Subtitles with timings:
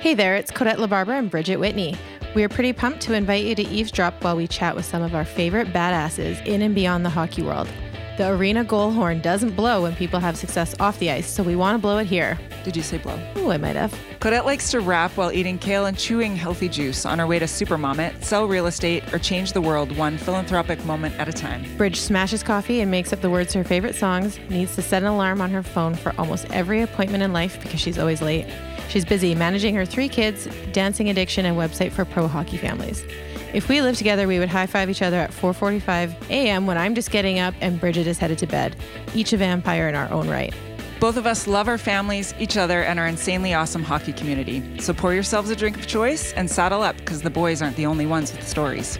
[0.00, 1.96] Hey there, it's Kodette LaBarbera and Bridget Whitney.
[2.36, 5.12] We are pretty pumped to invite you to eavesdrop while we chat with some of
[5.12, 7.66] our favorite badasses in and beyond the hockey world.
[8.16, 11.56] The arena goal horn doesn't blow when people have success off the ice, so we
[11.56, 12.38] want to blow it here.
[12.62, 13.18] Did you say blow?
[13.34, 13.92] Oh, I might have.
[14.20, 17.46] Codette likes to rap while eating kale and chewing healthy juice on her way to
[17.46, 21.76] Supermom sell real estate, or change the world one philanthropic moment at a time.
[21.76, 25.02] Bridge smashes coffee and makes up the words to her favorite songs, needs to set
[25.02, 28.46] an alarm on her phone for almost every appointment in life because she's always late.
[28.88, 33.04] She's busy managing her three kids, dancing addiction, and website for pro hockey families.
[33.52, 36.66] If we lived together, we would high five each other at 4:45 a.m.
[36.66, 38.76] when I'm just getting up and Bridget is headed to bed,
[39.14, 40.54] each a vampire in our own right.
[41.00, 44.80] Both of us love our families, each other, and our insanely awesome hockey community.
[44.80, 47.86] So pour yourselves a drink of choice and saddle up because the boys aren't the
[47.86, 48.98] only ones with stories.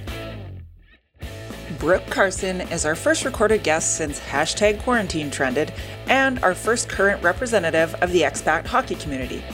[1.79, 5.73] Brooke Carson is our first recorded guest since hashtag quarantine trended
[6.07, 9.45] and our first current representative of the expat hockey community.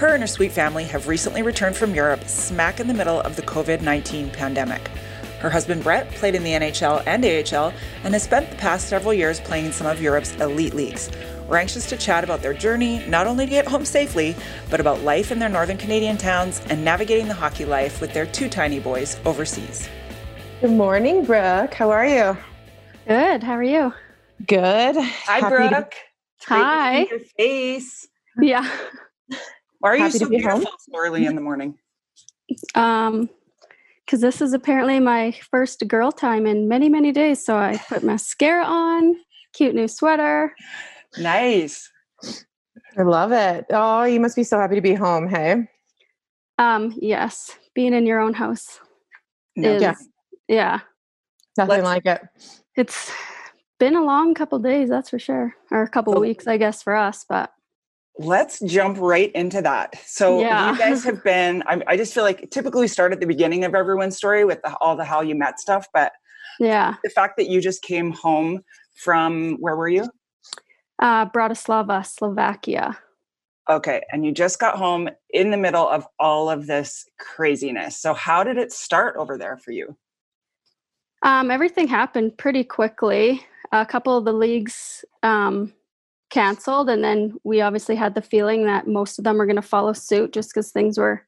[0.00, 3.36] Her and her sweet family have recently returned from Europe, smack in the middle of
[3.36, 4.88] the COVID 19 pandemic.
[5.40, 9.12] Her husband Brett played in the NHL and AHL and has spent the past several
[9.12, 11.10] years playing in some of Europe's elite leagues.
[11.46, 14.34] We're anxious to chat about their journey, not only to get home safely,
[14.70, 18.24] but about life in their northern Canadian towns and navigating the hockey life with their
[18.24, 19.86] two tiny boys overseas.
[20.62, 21.74] Good morning, Brooke.
[21.74, 22.38] How are you?
[23.06, 23.42] Good.
[23.42, 23.92] How are you?
[24.46, 24.96] Good.
[24.96, 25.90] Hi, Happy Brooke.
[25.90, 27.00] to- Hi.
[27.00, 28.08] Your face.
[28.40, 28.66] Yeah.
[29.80, 30.66] Why are you Happy to so beautiful home.
[30.78, 31.78] so early in the morning?
[32.74, 33.28] Um,
[34.04, 37.44] because this is apparently my first girl time in many, many days.
[37.44, 39.14] So I put mascara on,
[39.54, 40.54] cute new sweater.
[41.18, 41.90] Nice.
[42.98, 43.66] I love it.
[43.70, 45.66] Oh, you must be so happy to be home, hey?
[46.58, 48.80] Um, yes, being in your own house
[49.56, 49.94] No, is Yeah.
[50.48, 50.80] yeah.
[51.56, 52.22] Nothing Let's- like it.
[52.76, 53.10] It's
[53.78, 56.82] been a long couple days, that's for sure, or a couple So- weeks, I guess,
[56.82, 57.24] for us.
[57.28, 57.52] But
[58.18, 59.94] Let's jump right into that.
[60.04, 60.72] So Yeah.
[60.72, 61.62] you guys have been.
[61.66, 64.60] I, I just feel like typically we start at the beginning of everyone's story with
[64.62, 66.12] the, all the how you met stuff, but
[66.58, 68.62] yeah, the fact that you just came home
[68.94, 70.04] from where were you?
[71.00, 72.98] uh, Bratislava, Slovakia.
[73.68, 77.96] Okay, and you just got home in the middle of all of this craziness.
[77.96, 79.96] So how did it start over there for you?
[81.22, 83.46] Um, everything happened pretty quickly.
[83.72, 85.72] A couple of the leagues um,
[86.30, 89.62] canceled, and then we obviously had the feeling that most of them were going to
[89.62, 91.26] follow suit just because things were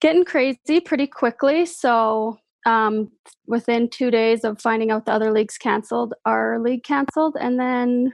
[0.00, 1.66] getting crazy pretty quickly.
[1.66, 3.10] So, um,
[3.46, 8.12] within two days of finding out the other leagues canceled, our league canceled, and then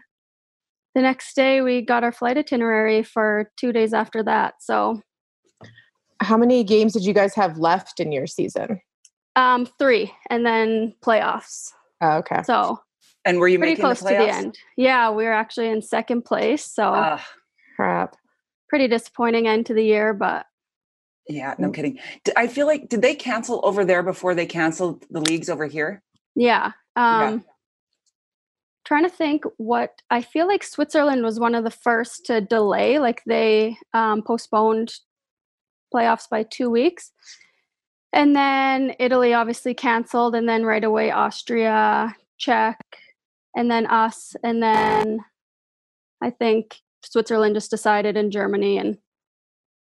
[0.95, 4.55] the next day we got our flight itinerary for two days after that.
[4.61, 5.01] So,
[6.21, 8.81] How many games did you guys have left in your season?
[9.37, 11.71] um, three, and then playoffs.
[12.01, 12.43] Oh, okay.
[12.43, 12.81] So
[13.25, 14.59] And were you pretty making close the to the end.
[14.77, 17.27] Yeah, we were actually in second place, so Ah,
[17.77, 18.17] Crap.
[18.69, 20.15] pretty disappointing end to the year.
[20.15, 20.47] But
[21.29, 21.99] yeah, no kidding.
[22.37, 26.03] I feel like did they cancel over there before they canceled the leagues over here?
[26.35, 27.29] yeah, Yeah.
[27.29, 27.45] um,
[28.85, 32.99] trying to think what I feel like Switzerland was one of the first to delay.
[32.99, 34.95] Like they um, postponed
[35.95, 37.13] playoffs by two weeks,
[38.15, 42.79] and then Italy obviously canceled, and then right away Austria, Czech,
[43.55, 45.21] and then us, and then
[46.23, 48.99] I think Switzerland just decided in Germany and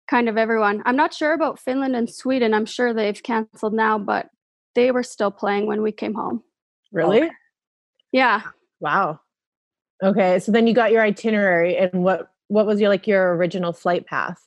[0.08, 0.82] kind of everyone.
[0.86, 2.54] I'm not sure about Finland and Sweden.
[2.54, 4.30] I'm sure they've canceled now, but
[4.74, 6.42] they were still playing when we came home.
[6.92, 7.30] Really?
[8.12, 8.42] Yeah.
[8.80, 9.20] Wow.
[10.02, 10.38] Okay.
[10.38, 14.06] So then you got your itinerary and what what was your like your original flight
[14.06, 14.42] path?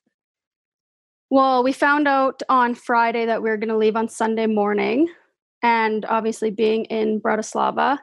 [1.30, 5.08] Well, we found out on Friday that we were going to leave on Sunday morning.
[5.64, 8.00] And obviously, being in Bratislava,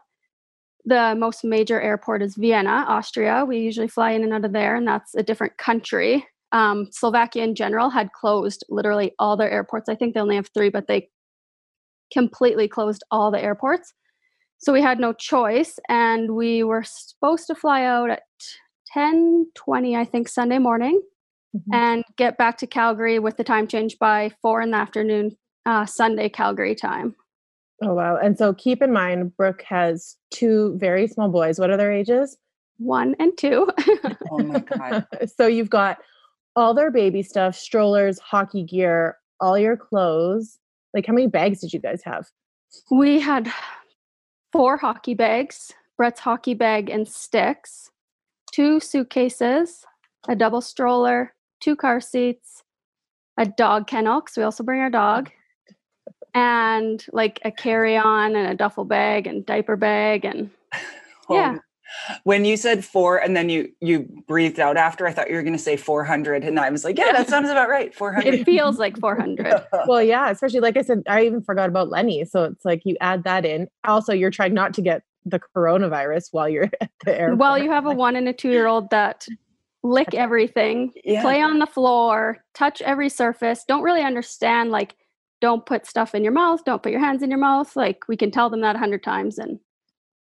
[0.88, 3.44] the most major airport is Vienna, Austria.
[3.46, 6.26] We usually fly in and out of there, and that's a different country.
[6.52, 9.88] Um, Slovakia in general had closed literally all their airports.
[9.88, 11.10] I think they only have three, but they
[12.10, 13.92] completely closed all the airports.
[14.56, 18.22] So we had no choice, and we were supposed to fly out at
[18.94, 21.02] 10:20, I think, Sunday morning
[21.72, 25.36] and get back to Calgary with the time change by four in the afternoon,
[25.66, 27.14] uh, Sunday Calgary time.
[27.82, 28.16] Oh wow.
[28.16, 31.58] And so keep in mind Brooke has two very small boys.
[31.58, 32.36] What are their ages?
[32.78, 33.70] One and two.
[34.30, 35.06] Oh my god.
[35.36, 35.98] so you've got
[36.54, 40.58] all their baby stuff, strollers, hockey gear, all your clothes.
[40.92, 42.26] Like how many bags did you guys have?
[42.90, 43.50] we had
[44.52, 47.90] four hockey bags, Brett's hockey bag and sticks,
[48.52, 49.84] two suitcases,
[50.28, 52.62] a double stroller, two car seats,
[53.38, 55.30] a dog kennel because we also bring our dog,
[56.38, 60.50] and like a carry on and a duffel bag and diaper bag and
[61.28, 61.58] Oh, Yeah.
[62.24, 65.42] When you said four and then you you breathed out after, I thought you were
[65.42, 66.44] going to say 400.
[66.44, 67.94] And I was like, yeah, that sounds about right.
[67.94, 68.34] 400.
[68.34, 69.64] It feels like 400.
[69.86, 72.24] well, yeah, especially like I said, I even forgot about Lenny.
[72.26, 73.68] So it's like you add that in.
[73.84, 77.38] Also, you're trying not to get the coronavirus while you're at the airport.
[77.38, 79.26] Well, you have a one and a two year old that
[79.82, 81.22] lick everything, Yeah.
[81.22, 84.94] play on the floor, touch every surface, don't really understand like
[85.40, 87.74] don't put stuff in your mouth, don't put your hands in your mouth.
[87.76, 89.60] Like we can tell them that a hundred times and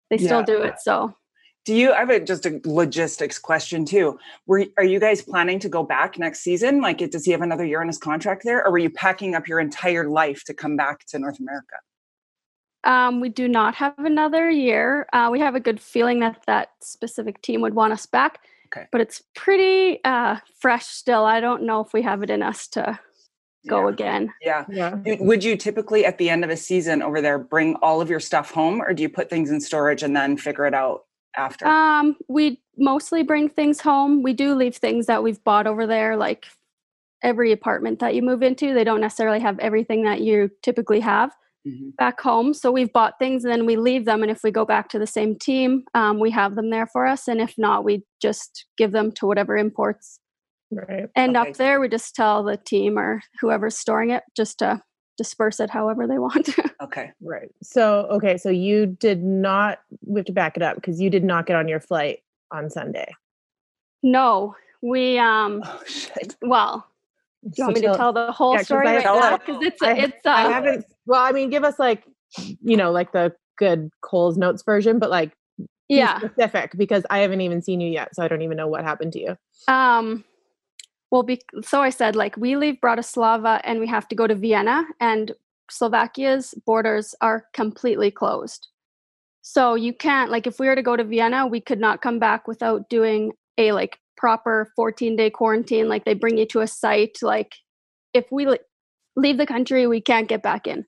[0.10, 0.46] they still Yeah.
[0.46, 0.76] do it.
[0.80, 1.16] So
[1.66, 4.20] Do you I have a, just a logistics question too?
[4.46, 6.80] Were are you guys planning to go back next season?
[6.82, 9.48] Like, does he have another year in his contract there, or were you packing up
[9.48, 11.78] your entire life to come back to North America?
[12.84, 15.08] um, we do not have another year.
[15.12, 18.40] Uh, we have a good feeling that that specific team would want us back.
[18.68, 18.86] Okay.
[18.92, 21.26] But it's pretty uh, fresh still.
[21.26, 23.00] I don't know if we have it in us to
[23.68, 23.90] go Yeah.
[23.94, 24.34] again.
[24.42, 24.66] Yeah.
[24.70, 25.16] yeah.
[25.20, 28.20] Would you typically at the end of a season over there bring all of your
[28.20, 31.66] stuff home, or do you put things in storage and then figure it out after?
[31.68, 34.24] Um, we mostly bring things home.
[34.24, 36.46] We do leave things that we've bought over there, like
[37.24, 38.74] every apartment that you move into.
[38.74, 41.32] They don't necessarily have everything that you typically have
[41.66, 41.96] Mhm.
[41.96, 42.54] back home.
[42.54, 44.22] So we've bought things and then we leave them.
[44.22, 47.08] And if we go back to the same team, um, we have them there for
[47.08, 47.28] us.
[47.28, 50.20] And if not, we just give them to whatever imports
[50.72, 51.08] Right.
[51.16, 51.50] end Okay.
[51.52, 51.80] up there.
[51.80, 54.82] We just tell the team or whoever's storing it just to
[55.18, 56.50] disperse it however they want.
[56.84, 57.12] Okay.
[57.22, 57.50] Right.
[57.64, 58.38] So, okay.
[58.38, 61.56] So you did not, we have to back it up because you did not get
[61.56, 62.20] on your flight
[62.52, 63.12] on Sunday.
[64.04, 65.64] no, we um.
[65.66, 66.36] Oh shit.
[66.42, 66.86] Well,
[67.44, 69.38] do you want So me to tell- tell the whole yeah, 'cause story right now?
[69.38, 72.04] Because it's I- a, it's uh, I haven't, well, I mean, give us like,
[72.62, 75.32] you know, like the good Cole's notes version, but like,
[75.88, 76.20] yeah.
[76.20, 78.14] specific because I haven't even seen you yet.
[78.16, 79.38] So I don't even know what happened to you.
[79.68, 80.24] Um,
[81.16, 84.36] well, be, so I said like we leave Bratislava and we have to go to
[84.36, 85.32] Vienna, and
[85.72, 88.68] Slovakia's borders are completely closed.
[89.42, 92.20] So you can't like if we were to go to Vienna, we could not come
[92.20, 95.88] back without doing a like proper 14 day quarantine.
[95.88, 97.20] Like they bring you to a site.
[97.22, 97.56] Like
[98.14, 98.68] if we le-
[99.16, 100.84] leave the country, we can't get back in.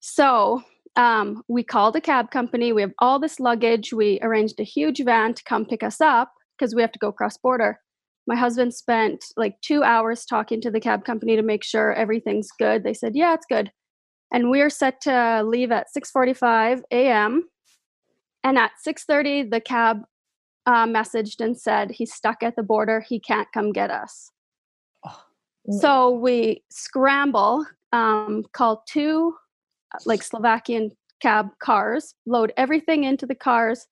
[0.00, 0.64] So
[0.96, 2.72] um, we called a cab company.
[2.72, 3.92] We have all this luggage.
[3.92, 7.12] We arranged a huge van to come pick us up because we have to go
[7.12, 7.78] cross border.
[8.26, 12.48] My husband spent like two hours talking to the cab company to make sure everything's
[12.58, 12.82] good.
[12.82, 13.70] They said, "Yeah, it's good,"
[14.32, 17.48] and we're set to leave at 6:45 a.m.
[18.42, 20.04] And at 6:30, the cab
[20.66, 23.00] uh, messaged and said he's stuck at the border.
[23.00, 24.30] He can't come get us.
[25.06, 25.80] Mm.
[25.80, 29.34] So we scramble, um, call two
[30.06, 33.86] like Slovakian cab cars, load everything into the cars,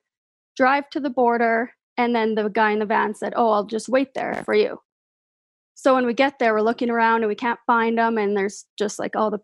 [0.57, 3.89] drive to the border, and then the guy in the van said, "Oh, I'll just
[3.89, 4.81] wait there for you."
[5.75, 8.67] So when we get there, we're looking around and we can't find them, and there's
[8.79, 9.41] just like all the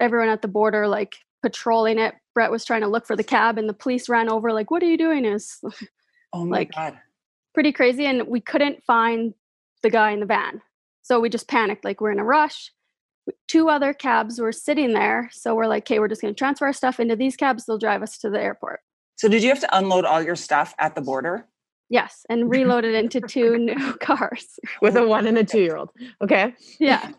[0.00, 2.14] everyone at the border like patrolling it.
[2.34, 4.82] Brett was trying to look for the cab, and the police ran over like, "What
[4.82, 5.58] are you doing?" Is
[6.32, 6.98] Oh my Like- god.
[7.54, 9.32] pretty crazy and we couldn't find
[9.82, 10.60] the guy in the van
[11.02, 12.70] so we just panicked like we're in a rush
[13.48, 16.66] two other cabs were sitting there so we're like okay we're just going to transfer
[16.66, 18.80] our stuff into these cabs they'll drive us to the airport
[19.16, 21.46] So did you have to unload all your stuff at the border?
[21.90, 25.90] Yes and reloaded into two new cars with a one and a two year old.
[26.22, 26.54] Okay.
[26.78, 27.10] yeah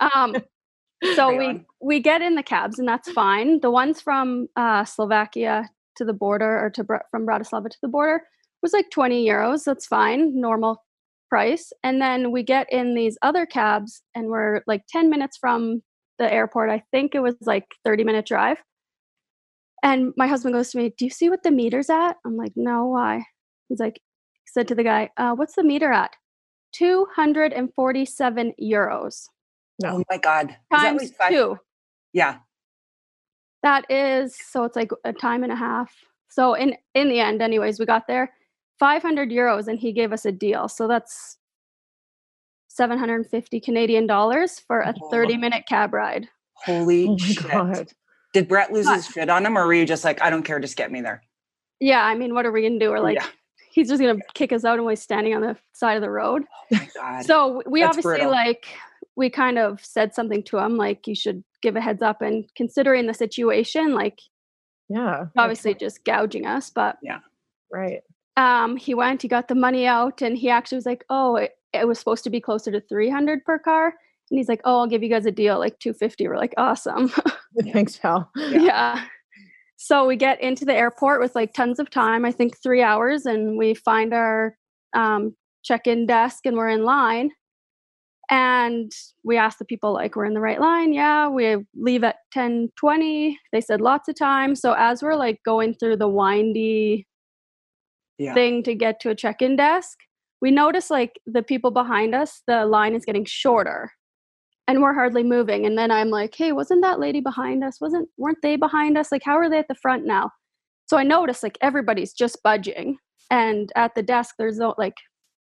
[0.00, 0.36] um
[1.14, 1.66] so Right we on.
[1.80, 6.12] we get in the cabs and that's fine the ones from uh slovakia to the
[6.14, 8.22] border or to from bratislava to the border
[8.62, 10.82] was like 20 euros that's fine normal
[11.28, 15.82] price and then we get in these other cabs and we're like 10 minutes from
[16.18, 18.58] the airport i think it was like 30 minute drive
[19.82, 22.52] and my husband goes to me do you see what the meter's at i'm like
[22.56, 23.22] no why
[23.68, 24.00] he's like
[24.46, 26.14] said to the guy uh, what's the meter at
[26.72, 29.28] 247 euros
[29.82, 29.96] No.
[29.98, 30.50] Oh my god.
[30.50, 31.58] Is that times two
[32.12, 32.38] Yeah.
[33.62, 35.92] that is so it's like a time and a half
[36.28, 38.32] so in in the end anyways we got there
[38.78, 41.38] 500 euros and he gave us a deal so that's
[42.68, 45.10] 750 canadian dollars for a Oh.
[45.10, 46.28] 30 minute cab ride
[46.64, 47.50] Holy Oh shit.
[47.50, 47.92] God.
[48.32, 50.42] Did Brett lose But- his shit on him, or were you just like, I don't
[50.42, 51.22] care, just get me there?
[51.80, 53.26] yeah i mean what are we gonna do we're like Yeah.
[53.76, 56.42] He's just gonna kick us out and we're standing on the side of the road
[56.72, 57.24] Oh my god.
[57.26, 58.30] so we That's obviously brutal.
[58.30, 58.66] like
[59.16, 62.44] we kind of said something to him like you should give a heads up and
[62.56, 64.18] considering the situation like
[64.88, 65.26] Yeah.
[65.36, 67.20] obviously just gouging us but yeah,
[67.72, 68.00] Right.
[68.36, 71.52] um he went he got the money out and he actually was like oh it,
[71.72, 73.86] it was supposed to be closer to 300 per car
[74.30, 77.12] and he's like oh i'll give you guys a deal like 250 we're like awesome
[77.72, 78.30] Thanks, pal.
[78.36, 78.58] Yeah.
[78.60, 79.04] yeah.
[79.86, 83.26] So we get into the airport with like tons of time i think three hours
[83.26, 84.56] and we find our
[84.94, 85.34] um,
[85.66, 87.30] check-in desk and we're in line.
[88.28, 88.90] And
[89.22, 90.92] we ask the people like we're in the right line?
[90.92, 91.28] Yeah.
[91.28, 94.56] We leave at 10 20 they said lots of time.
[94.56, 97.06] So as we're like going through the windy
[98.18, 98.34] Yeah.
[98.34, 99.98] thing to get to a check-in desk,
[100.40, 103.92] we notice like the people behind us, the line is getting shorter.
[104.68, 105.64] And we're hardly moving.
[105.64, 107.80] And then I'm like, hey, wasn't that lady behind us?
[107.80, 109.12] Wasn't weren't they behind us?
[109.12, 110.30] Like, how are they at the front now?
[110.86, 112.98] So I notice like everybody's just budging.
[113.30, 114.94] And at the desk, there's like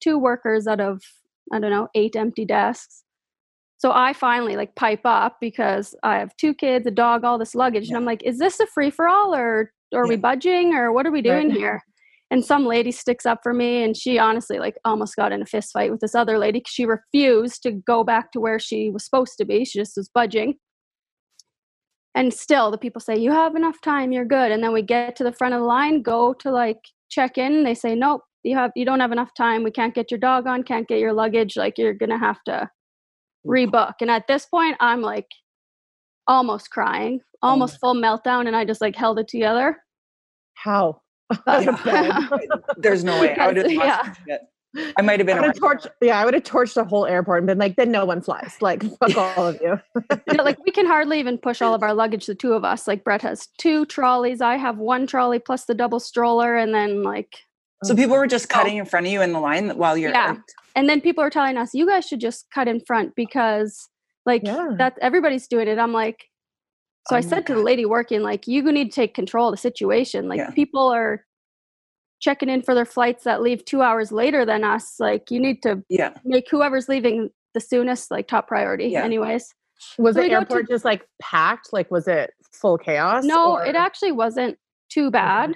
[0.01, 1.01] two workers out of,
[1.53, 3.03] I don't know, eight empty desks.
[3.77, 7.55] So I finally like pipe up because I have two kids, a dog, all this
[7.55, 7.87] luggage.
[7.89, 10.91] And I'm like, is this a free for all or, or are we budging or
[10.91, 11.57] what are we doing Right.
[11.57, 11.83] here?
[12.29, 15.46] And some lady sticks up for me and she honestly like almost got in a
[15.46, 19.05] fist fight with this other lady she refused to go back to where she was
[19.05, 19.63] supposed to be.
[19.63, 20.55] She just was budging.
[22.15, 24.51] And still the people say, You have enough time, you're good.
[24.51, 26.79] And then we get to the front of the line, go to like
[27.10, 27.63] check in.
[27.63, 29.63] They say, Nope, you have you don't have enough time.
[29.63, 31.55] We can't get your dog on, can't get your luggage.
[31.55, 32.69] Like you're gonna have to
[33.46, 33.93] rebook.
[34.01, 35.27] And at this point, I'm like
[36.27, 39.77] almost crying, Oh almost full meltdown, and I just like held it together.
[40.55, 41.01] How?
[41.48, 42.27] Yeah.
[42.77, 43.36] There's no way.
[43.36, 44.41] I would have Because- lost it.
[44.96, 45.88] I might have been I a would have torched.
[46.01, 48.57] Yeah, I would have torched the whole airport and been like, "Then no one flies.
[48.62, 49.79] Like, fuck all of you."
[50.27, 52.63] you know, like we can hardly even push all of our luggage, the two of
[52.63, 52.88] us.
[52.88, 54.39] Like Brett has two trolleys.
[54.39, 57.39] I have one trolley plus the double stroller, and then like
[57.84, 58.55] So people were just oh.
[58.55, 60.36] cutting in front of you in the line while you're Yeah.
[60.75, 63.88] and then people are telling us, you guys should just cut in front because
[64.27, 64.74] like Yeah.
[64.77, 65.79] that everybody's doing it.
[65.79, 66.25] I'm like,
[67.07, 69.47] so Oh I my said to the lady working, like, you need to take control
[69.49, 70.27] of the situation.
[70.27, 70.49] Like Yeah.
[70.51, 71.25] people are
[72.19, 74.99] checking in for their flights that leave two hours later than us.
[74.99, 76.13] Like you need to Yeah.
[76.23, 78.87] make whoever's leaving the soonest like top priority.
[78.87, 79.03] Yeah.
[79.03, 79.53] Anyways.
[79.99, 81.71] Was So the we go to- airport just like packed?
[81.71, 83.23] Like, was it full chaos?
[83.23, 84.57] No, or- it actually wasn't
[84.89, 85.53] too bad.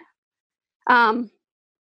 [0.88, 1.32] Um,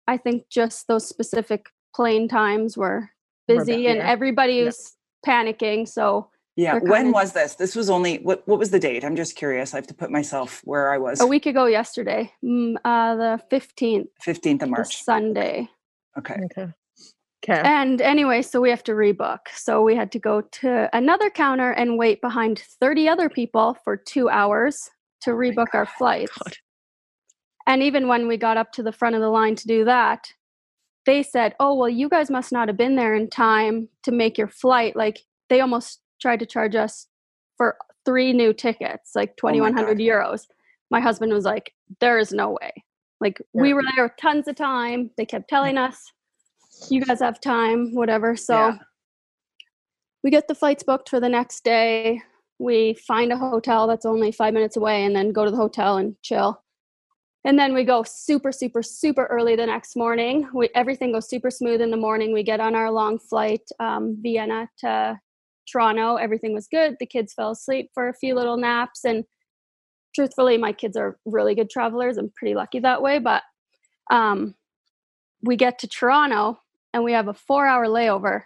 [0.08, 3.12] I think just those specific plane times were
[3.48, 4.10] Were busy bad, and yeah.
[4.10, 4.66] everybody Yeah.
[4.66, 5.88] was panicking.
[5.88, 6.30] So
[6.62, 6.74] Yeah.
[6.76, 7.56] When kinda- was this?
[7.56, 9.04] This was only what what was the date?
[9.04, 9.74] I'm just curious.
[9.74, 11.20] I have to put myself where I was.
[11.20, 15.04] a week ago yesterday, mm, uh, the 15th, 15th of March.
[15.04, 15.70] Sunday.
[16.18, 16.38] Okay.
[16.46, 16.68] Okay.
[17.44, 17.62] Okay.
[17.66, 19.40] And anyway, so we have to rebook.
[19.52, 23.98] So we had to go to another counter and wait behind 30 other people for
[23.98, 24.92] two hours
[25.22, 26.38] to rebook our flights.
[26.38, 26.58] God.
[27.66, 30.32] And even when we got up to the front of the line to do that,
[31.08, 34.38] they said, Oh, well, you guys must not have been there in time to make
[34.38, 34.96] your flight.
[34.96, 37.08] Like they almost tried to charge us
[37.58, 40.46] for three new tickets, like 2,100 euros.
[40.90, 42.72] My husband was like, There is no way.
[43.20, 45.12] Like we were there with tons of time.
[45.18, 46.12] They kept telling us,
[46.90, 48.36] You guys have time, whatever.
[48.36, 48.78] So Yeah.
[50.24, 52.22] we get the flights booked for the next day.
[52.60, 55.98] We find a hotel that's only five minutes away and then go to the hotel
[55.98, 56.64] and chill.
[57.44, 60.48] And then we go super, super, super early the next morning.
[60.54, 62.34] We, everything goes super smooth in the morning.
[62.34, 65.20] We get on our long flight, um, Vienna to
[65.72, 66.16] Toronto.
[66.16, 66.96] Everything was good.
[67.00, 69.04] The kids fell asleep for a few little naps.
[69.06, 69.26] And
[70.14, 72.18] truthfully, my kids are really good travelers.
[72.18, 73.20] I'm pretty lucky that way.
[73.20, 73.44] But
[74.12, 74.56] um,
[75.42, 76.60] we get to Toronto
[76.94, 78.44] and we have a four hour layover.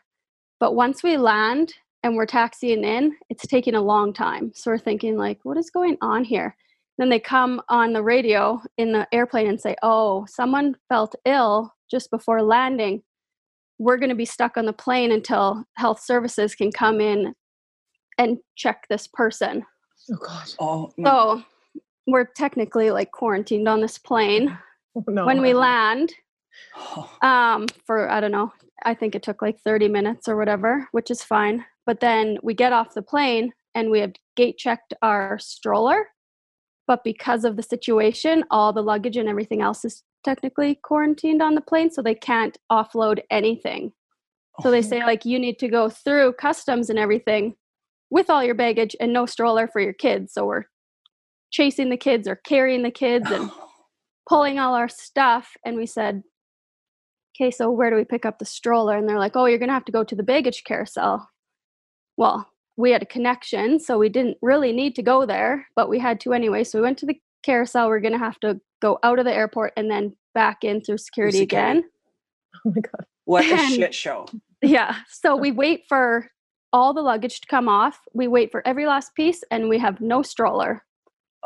[0.60, 4.52] But once we land and we're taxiing in, it's taking a long time.
[4.54, 6.56] So we're thinking, like, what is going on here?
[6.98, 11.74] Then they come on the radio in the airplane and say, oh, someone felt ill
[11.92, 13.04] just before landing.
[13.78, 17.34] We're going to be stuck on the plane until health services can come in
[18.18, 19.66] and check this person.
[20.12, 20.54] oh God.
[20.60, 21.44] Oh my So
[22.08, 24.58] we're technically like quarantined on this plane.
[24.98, 25.26] Oh, no.
[25.26, 26.14] When we land,
[26.78, 28.52] Oh, um for i don't know
[28.86, 32.54] i think it took like 30 minutes or whatever which is fine but then we
[32.54, 36.08] get off the plane and we have gate checked our stroller
[36.88, 41.56] but because of the situation all the luggage and everything else is technically quarantined on
[41.56, 43.94] the plane so they can't offload anything.
[44.62, 44.82] So they oh.
[44.82, 47.56] say like you need to go through customs and everything
[48.10, 50.34] with all your baggage and no stroller for your kids.
[50.34, 50.64] So we're
[51.52, 53.52] chasing the kids or carrying the kids and
[54.28, 56.24] pulling all our stuff and we said
[57.36, 58.98] okay so where do we pick up the stroller?
[58.98, 61.30] And they're like oh you're going to have to go to the baggage carousel.
[62.18, 66.00] Well we had a connection so we didn't really need to go there but we
[66.00, 68.98] had to anyway so we went to the carousel we're going to have to go
[69.04, 71.80] out of the airport and then back in through security, security.
[71.80, 71.90] again
[72.66, 73.06] Oh my God.
[73.26, 74.26] what a shit show.
[74.62, 76.30] yeah so we wait for
[76.74, 80.02] all the luggage to come off we wait for every last piece and we have
[80.02, 80.84] no stroller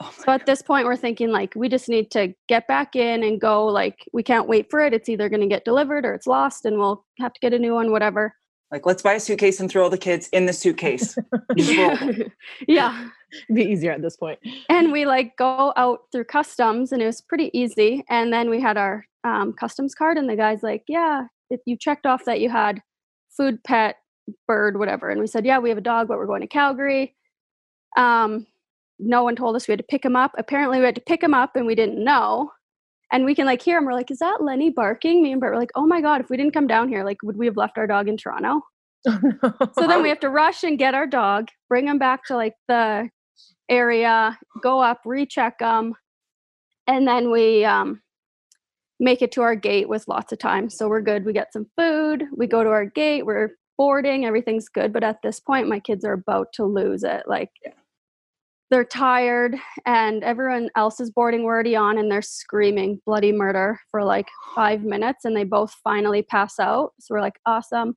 [0.02, 3.24] Oh So at this point, we're thinking like we just need to get back in
[3.24, 3.66] and go.
[3.66, 4.94] Like we can't wait for it.
[4.94, 7.60] It's either going to get delivered or it's lost, and we'll have to get a
[7.60, 7.92] new one.
[7.92, 8.34] Whatever.
[8.72, 11.18] Like, let's buy a suitcase and throw all the kids in the suitcase.
[11.58, 12.22] Just
[12.68, 13.10] yeah.
[13.32, 14.40] It'd be easier at this point.
[14.70, 18.04] And we like go out through customs, and it was pretty easy.
[18.10, 21.78] And then we had our um, customs card, and the guy's like, "Yeah, if you
[21.78, 22.82] checked off that you had
[23.36, 23.98] food, pet,
[24.48, 27.16] bird, whatever." And we said, "Yeah, we have a dog, but we're going to Calgary."
[27.98, 28.46] Um,
[29.00, 30.32] no one told us we had to pick him up.
[30.38, 32.52] Apparently, we had to pick him up, and we didn't know.
[33.12, 33.86] And we can like hear him.
[33.86, 35.24] We're like, is that Lenny barking?
[35.24, 37.18] Me and Brett were like, oh my God, if we didn't come down here, like,
[37.24, 38.62] would we have left our dog in Toronto?
[39.08, 42.54] So then we have to rush and get our dog, bring him back to like
[42.68, 43.10] the
[43.70, 45.96] area, go up, recheck him,
[46.86, 48.02] and then we um,
[49.00, 50.70] make it to our gate with lots of time.
[50.70, 51.24] So we're good.
[51.24, 54.92] We get some food, we go to our gate, we're boarding, everything's good.
[54.92, 57.24] But at this point, my kids are about to lose it.
[57.26, 57.52] Like,
[58.70, 63.80] they're tired and everyone else is boarding we're already on and they're screaming bloody murder
[63.90, 66.94] for like five minutes and they both finally pass out.
[67.00, 67.96] So we're like awesome.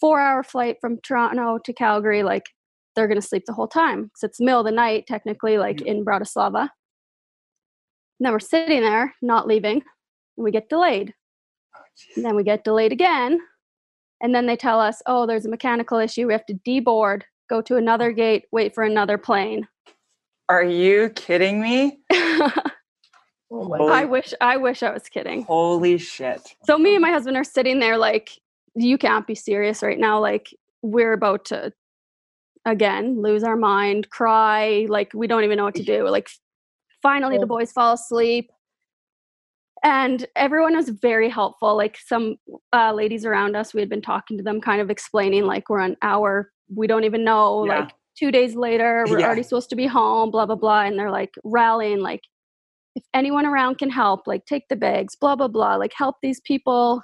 [0.00, 2.46] Four hour flight from toronto to calgary like
[2.94, 5.58] they're going to sleep the whole time because it's the middle of the night technically
[5.58, 6.68] like in bratislava.
[8.18, 9.82] And then we're sitting there not leaving
[10.36, 11.14] and we get delayed.
[11.74, 11.80] Oh,
[12.14, 13.40] and then we get delayed again
[14.22, 17.60] and then they tell us oh there's a mechanical issue we have to deboard go
[17.60, 19.66] to another gate wait for another plane
[20.48, 22.00] Are you kidding me?
[23.50, 25.44] Oh my Holy- I wish I wish I was kidding.
[25.44, 26.40] Holy shit.
[26.64, 28.30] So me and my husband are sitting there like
[28.74, 31.72] you can't be serious right now like we're about to
[32.64, 36.08] again lose our mind, cry, like we don't even know what to do.
[36.16, 36.28] Like
[37.02, 38.50] finally the boys fall asleep.
[39.84, 41.76] And everyone was very helpful.
[41.76, 42.36] Like some
[42.72, 45.78] uh, ladies around us, we had been talking to them, kind of explaining like we're
[45.80, 47.64] an hour, we don't even know.
[47.64, 47.80] Yeah.
[47.80, 49.26] Like two days later, we're Yeah.
[49.26, 50.82] already supposed to be home, blah, blah, blah.
[50.82, 52.22] And they're like rallying, like,
[52.94, 56.40] if anyone around can help, like take the bags, blah, blah, blah, like help these
[56.40, 57.02] people.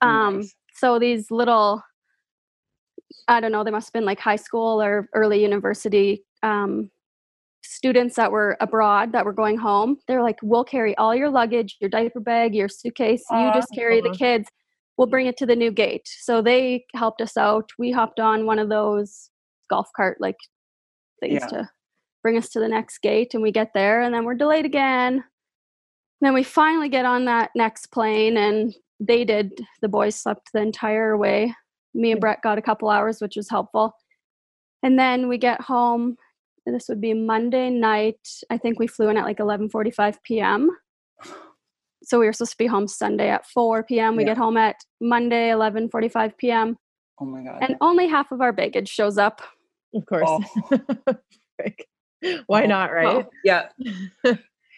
[0.00, 0.54] Um, Nice.
[0.74, 1.82] so these little,
[3.28, 6.90] I don't know, they must have been like high school or early university um,
[7.62, 9.98] students that were abroad that were going home.
[10.08, 13.24] They're like, we'll carry all your luggage, your diaper bag, your suitcase.
[13.30, 14.48] You just carry the kids.
[14.96, 16.06] We'll bring it to the new gate.
[16.06, 17.70] So they helped us out.
[17.78, 19.30] We hopped on one of those
[19.68, 20.36] golf cart like
[21.20, 21.46] things Yeah.
[21.48, 21.70] to
[22.22, 25.24] bring us to the next gate, and we get there, and then we're delayed again.
[26.20, 29.60] Then we finally get on that next plane, and they did.
[29.82, 31.54] The boys slept the entire way.
[31.92, 33.94] Me and Brett got a couple hours, which was helpful.
[34.82, 36.16] And then we get home.
[36.66, 38.26] This would be Monday night.
[38.48, 40.70] I think we flew in at like 11:45 p.m.
[42.02, 44.16] So we were supposed to be home Sunday at 4 p.m.
[44.16, 44.30] We Yeah.
[44.30, 46.76] get home at Monday 11:45 p.m.
[47.20, 47.58] Oh my god.
[47.62, 49.40] and only half of our baggage shows up.
[49.94, 50.24] Of course.
[50.26, 50.42] Oh.
[51.56, 51.86] Frick.
[52.46, 52.66] Why Oh.
[52.66, 53.24] not, right?
[53.24, 53.68] Oh, yeah.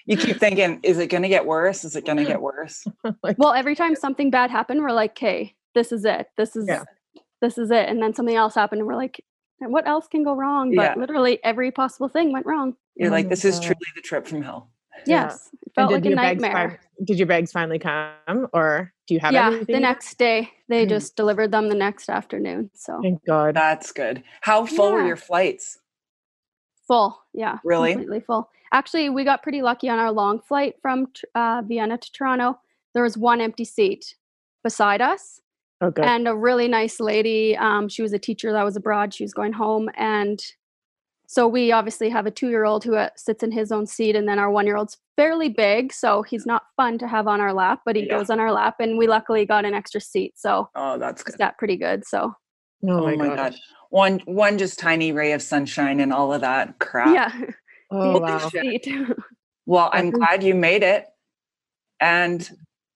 [0.07, 1.85] you keep thinking, is it gonna get worse?
[1.85, 2.85] Is it gonna get worse?
[3.23, 6.27] Like, Well, every time something bad happened, we're like, "Okay, this is it.
[6.37, 6.85] This is Yeah.
[7.41, 9.23] this is it." And then something else happened, and we're like,
[9.61, 10.95] "What else can go wrong?" But Yeah.
[10.97, 12.77] literally every possible thing went wrong.
[12.97, 14.71] You're Oh like, my this is truly the trip from hell.
[15.05, 15.25] Yeah.
[15.25, 16.69] Yes, it felt did like a your bags nightmare.
[16.97, 19.75] fin- did your bags finally come, or do you have yeah, everything?
[19.75, 20.89] the next day they Mm.
[20.89, 22.71] just delivered them the next afternoon.
[22.75, 23.55] So Thank God.
[23.55, 24.23] That's good.
[24.41, 25.79] How full were your flights?
[26.87, 27.93] full, yeah, Really?
[27.93, 28.49] completely full.
[28.73, 32.61] Actually, we got pretty lucky on our long flight from uh, Vienna to Toronto.
[32.95, 34.15] There was one empty seat
[34.63, 35.41] beside us,
[35.81, 36.05] Oh, good.
[36.05, 37.57] and a really nice lady.
[37.57, 39.13] Um, she was a teacher that was abroad.
[39.13, 40.41] She was going home, and
[41.27, 44.39] so we obviously have a two-year-old who uh, sits in his own seat, and then
[44.39, 48.03] our one-year-old's fairly big, so he's not fun to have on our lap, but he
[48.07, 48.19] Yeah.
[48.19, 51.39] goes on our lap, and we luckily got an extra seat, so Oh, that's good.
[51.39, 52.05] got pretty good.
[52.07, 52.35] So
[52.85, 53.37] oh, Oh my, my God.
[53.37, 53.55] god.
[53.91, 57.15] One one just tiny ray of sunshine and all of that crap.
[57.15, 57.51] yeah,
[57.91, 58.37] Oh the wow.
[58.37, 59.15] extra.
[59.69, 61.07] Well, I'm glad you made it.
[61.99, 62.49] And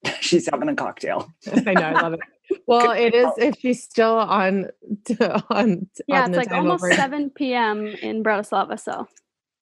[0.21, 1.27] she's having a cocktail.
[1.67, 1.83] I know.
[1.85, 2.21] I love it.
[2.67, 4.67] Well, it is if she's still on
[5.21, 6.93] on yeah, on it's the like almost over.
[6.95, 7.87] seven p.m.
[7.87, 8.79] in Bratislava.
[8.79, 9.07] So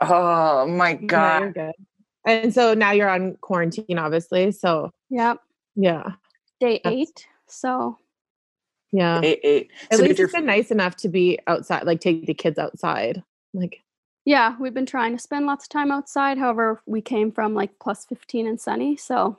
[0.01, 1.41] Oh my Yeah, god.
[1.43, 1.73] you're good.
[2.27, 4.53] And so now you're on quarantine, obviously.
[4.53, 5.35] So yeah,
[5.77, 6.13] yeah,
[6.61, 7.27] day That's- eight.
[7.47, 7.97] So
[8.93, 9.21] yeah.
[9.23, 9.71] Eight, eight.
[9.91, 12.59] At So least your it's been nice enough to be outside, like take the kids
[12.59, 13.23] outside.
[13.55, 13.83] Like,
[14.25, 16.37] yeah, we've been trying to spend lots of time outside.
[16.39, 19.39] However, we came from like plus fifteen and sunny, so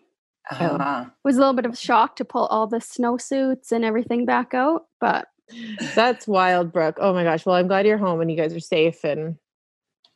[0.52, 3.86] uh, it was a little bit of a shock to pull all the snowsuits and
[3.86, 4.86] everything back out.
[5.00, 5.28] But
[5.96, 6.98] that's wild, Brooke.
[7.00, 7.46] Oh my gosh.
[7.46, 9.04] Well, I'm glad you're home and you guys are safe.
[9.04, 9.36] And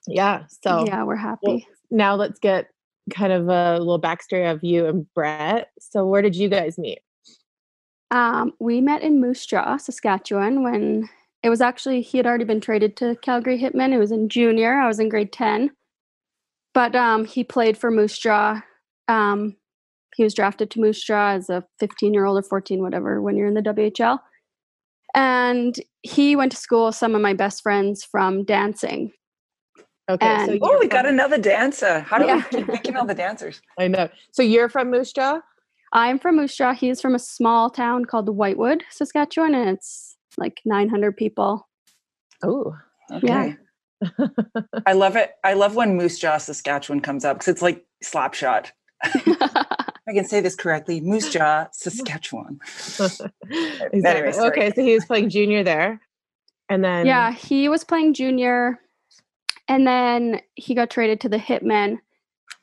[0.07, 1.39] yeah, so yeah, we're happy.
[1.43, 2.67] well, now let's get
[3.11, 5.69] kind of a little backstory of you and Brett.
[5.79, 6.99] So, where did you guys meet?
[8.11, 11.09] Um, we met in Moose Jaw, Saskatchewan, when
[11.41, 13.91] it was actually he had already been traded to Calgary Hitmen.
[13.91, 14.73] It was in junior.
[14.77, 15.71] I was in grade ten,
[16.73, 18.61] but um, he played for Moose Jaw.
[19.07, 19.55] Um,
[20.15, 23.35] he was drafted to Moose Jaw as a 15 year old or 14, whatever, when
[23.35, 24.19] you're in the WHL.
[25.15, 29.11] And he went to school with some of my best friends from dancing.
[30.09, 30.25] Okay.
[30.45, 31.99] so And- oh, you're we got another dancer.
[32.01, 32.37] How do Yeah.
[32.37, 33.61] we keep picking all the dancers?
[33.79, 34.09] I know.
[34.31, 35.39] So, you're from Moose Jaw?
[35.93, 36.73] I'm from Moose Jaw.
[36.73, 41.67] He's from a small town called Whitewood, Saskatchewan, and it's like 900 people.
[42.43, 42.75] Oh,
[43.13, 43.55] Okay.
[44.85, 45.31] I love it.
[45.43, 48.71] I love when Moose Jaw, Saskatchewan comes up because it's like Slapshot.
[50.07, 52.59] I can say this correctly, Moose Jaw, Saskatchewan.
[52.65, 54.01] exactly.
[54.03, 56.01] Anyway, okay, so he was playing junior there,
[56.67, 58.79] and then yeah, he was playing junior
[59.67, 61.99] and then he got traded to the Hitmen.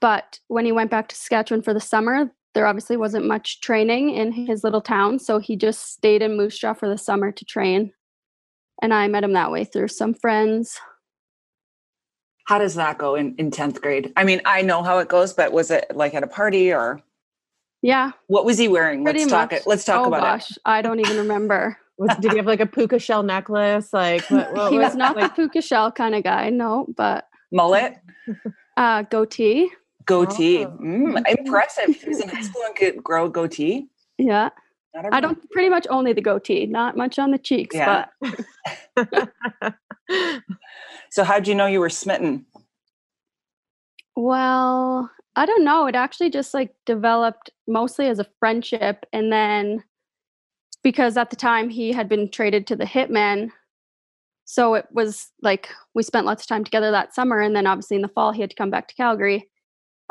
[0.00, 4.10] But when he went back to Saskatchewan for the summer, there obviously wasn't much training
[4.10, 5.18] in his little town.
[5.18, 7.92] So he just stayed in Moose Jaw for the summer to train.
[8.82, 10.78] And I met him that way through some friends.
[12.46, 14.12] How does that go in, in 10th grade?
[14.16, 17.00] I mean, I know how it goes, but was it like at a party or
[17.82, 19.04] Yeah, what was he wearing?
[19.04, 19.60] pretty Let's talk much.
[19.60, 19.66] it.
[19.66, 21.78] Let's talk oh, about gosh, I don't even remember.
[21.98, 23.92] was, did he have like a puka shell necklace?
[23.92, 27.26] Like what, what he was not like, the puka shell kind of guy, no, but.
[27.52, 27.96] Mullet,
[28.76, 29.70] uh, goatee.
[30.04, 30.64] goatee.
[30.64, 30.78] Oh.
[30.82, 31.96] Mm, impressive.
[31.96, 33.88] He was in high school and could grow a goatee.
[34.18, 34.50] Yeah,
[35.12, 38.06] I don't pretty much only the goatee, not much on the cheeks, Yeah.
[38.20, 38.38] but
[41.10, 42.46] So how'd you know you were smitten?
[44.16, 45.86] Well, I don't know.
[45.86, 49.06] It actually just like developed mostly as a friendship.
[49.12, 49.84] And then
[50.82, 53.50] because at the time he had been traded to the Hitmen.
[54.44, 57.40] So it was like we spent lots of time together that summer.
[57.40, 59.48] And then obviously in the fall, he had to come back to Calgary.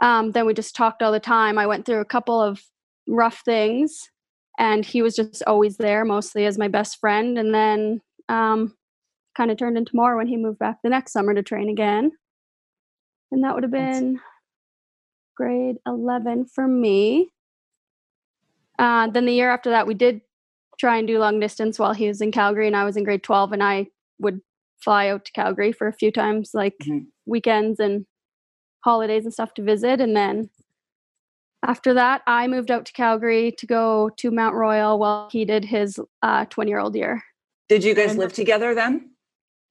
[0.02, 1.58] Um, then we just talked all the time.
[1.58, 2.62] I went through a couple of
[3.08, 4.10] rough things
[4.58, 7.38] and he was just always there, mostly as my best friend.
[7.38, 8.76] And then um,
[9.36, 12.12] kind of turned into more when he moved back the next summer to train again.
[13.32, 14.20] And that would have been
[15.39, 17.30] grade 11 for me.
[18.78, 20.19] Uh, then the year after that, we did
[20.78, 23.23] try and do long distance while he was in Calgary, and I was in grade
[23.23, 23.88] 12, and I
[24.19, 24.41] would
[24.84, 27.08] fly out to Calgary for a few times, like Mhm.
[27.25, 28.06] weekends and
[28.84, 30.02] holidays and stuff to visit.
[30.02, 30.49] And then
[31.63, 35.65] after that, I moved out to Calgary to go to Mount Royal while he did
[35.65, 35.99] his
[36.49, 37.23] 20 year old year.
[37.69, 39.12] Did you guys And- live together then?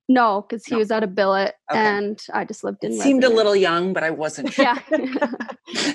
[0.09, 0.79] No, because he No.
[0.79, 1.79] was at a billet, Okay.
[1.81, 2.93] and I just lived in.
[2.93, 4.65] It seemed a little young, but I wasn't sure.
[4.65, 4.79] Yeah.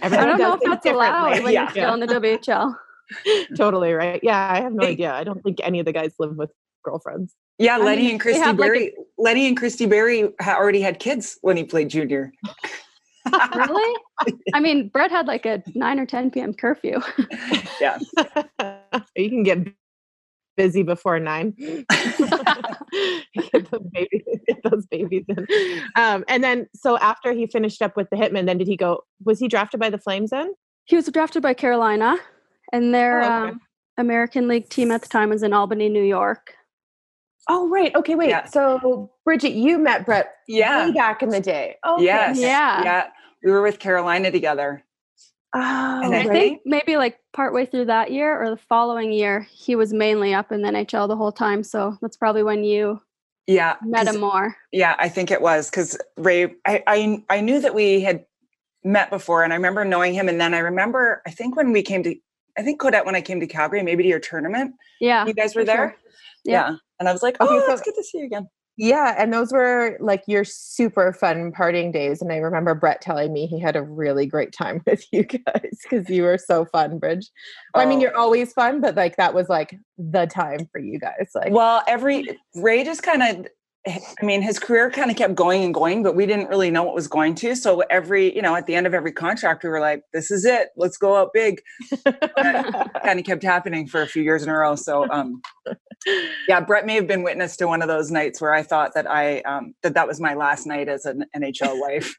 [0.03, 1.61] I don't know if that's allowed when Yeah.
[1.63, 2.75] you're still in the WHL.
[3.57, 4.19] totally right.
[4.23, 5.13] Yeah, I have no idea.
[5.13, 6.51] I don't think any of the guys live with
[6.83, 7.33] girlfriends.
[7.57, 8.93] Yeah, I Lenny mean, and Christy have, like, a- Berry.
[9.17, 12.31] Lenny and Christy Berry ha- already had kids when he played junior.
[13.55, 13.95] Really?
[14.53, 16.53] I mean, Brett had like a 9 or 10 p.m.
[16.53, 16.99] curfew.
[17.81, 17.97] yeah.
[19.15, 19.59] you can get
[20.55, 21.53] busy before nine.
[21.59, 21.85] get,
[23.71, 25.47] those babies, get those babies in.
[25.95, 29.01] Um, and then, so after he finished up with the Hitmen, then did he go?
[29.25, 30.53] Was he drafted by the Flames then?
[30.85, 32.17] He was drafted by Carolina,
[32.71, 33.49] and their Oh, okay.
[33.51, 33.61] um,
[33.97, 36.55] American League team at the time was in Albany, New York.
[37.49, 37.93] Oh, right.
[37.95, 38.29] Okay, wait.
[38.29, 38.45] Yeah.
[38.45, 40.85] So, Bridget, you met Brett Yeah.
[40.87, 41.75] way back in the day.
[41.83, 42.39] Oh, Yes.
[42.39, 42.83] Yeah.
[42.83, 43.07] Yeah.
[43.43, 44.81] We were with Carolina together.
[45.55, 49.75] Oh, And I think maybe like partway through that year or the following year, he
[49.75, 51.63] was mainly up in the NHL the whole time.
[51.63, 52.99] So that's probably when you
[53.45, 53.75] Yeah.
[53.83, 54.55] met him more.
[54.71, 56.55] Yeah, I think it was because Ray.
[56.65, 58.25] I, I I knew that we had
[58.83, 60.27] met before, and I remember knowing him.
[60.27, 62.15] And then I remember, I think when we came to,
[62.57, 65.25] I think Kodette when I came to Calgary, maybe to your tournament, Yeah.
[65.25, 65.75] you guys were for sure.
[65.75, 65.97] there.
[66.45, 66.75] Yeah.
[66.99, 68.47] and I was like, Okay, oh, so- oh, it's good to see you again.
[68.75, 72.21] Yeah, and those were like your super fun partying days.
[72.21, 75.77] And I remember Brett telling me he had a really great time with you guys
[75.83, 77.29] because you were so fun, Bridge.
[77.75, 78.01] I mean, Oh.
[78.01, 81.29] you're always fun, but like that was like the time for you guys.
[81.35, 83.47] Like, Well, every Ray just kind of,
[83.85, 86.83] I mean, his career kind of kept going and going, but we didn't really know
[86.83, 87.53] what was going to.
[87.53, 90.45] So every, you know, at the end of every contract, we were like, "This is
[90.45, 90.69] it.
[90.77, 91.61] Let's go out big."
[92.05, 94.75] kind of kept happening for a few years in a row.
[94.75, 95.41] So, um,
[96.47, 99.09] yeah, Brett may have been witness to one of those nights where I thought that
[99.09, 102.17] I um, that that was my last night as an NHL wife.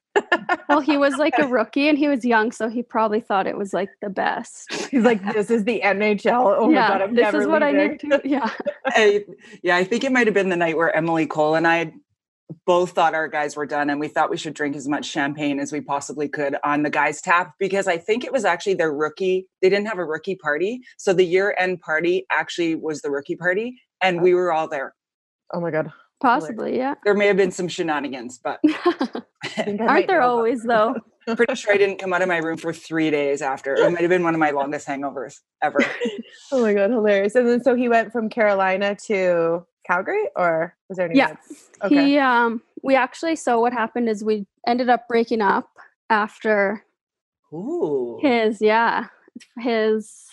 [0.69, 3.57] Well, he was like a rookie and he was young, so he probably thought it
[3.57, 4.73] was like the best.
[4.91, 6.57] he's like, this is the NHL.
[6.59, 8.21] Oh yeah, my God, I'm this never is what I need to.
[8.25, 8.51] Yeah.
[8.87, 9.25] I,
[9.63, 11.93] yeah, I think it might have been the night where Emily Cole and I
[12.67, 15.59] both thought our guys were done and we thought we should drink as much champagne
[15.59, 18.93] as we possibly could on the guys tap because I think it was actually their
[18.93, 23.11] rookie they didn't have a rookie party so the year end party actually was the
[23.11, 24.95] rookie party and we were all there
[25.53, 25.93] Oh my God.
[26.25, 26.95] Possibly, yeah.
[27.05, 30.97] there may have been some shenanigans but I think I might Aren't there always though?
[31.37, 34.01] pretty sure I didn't come out of my room for 3 days after it might
[34.01, 35.79] have been one of my longest hangovers ever
[36.53, 37.35] Oh my god, hilarious!
[37.35, 41.19] And then so he went from Carolina to Calgary, or was there any?
[41.19, 41.37] Yeah.
[41.83, 42.07] Okay.
[42.07, 45.69] He um we actually so what happened is we ended up breaking up
[46.11, 46.85] after
[47.53, 49.09] Ooh his yeah,
[49.59, 50.27] his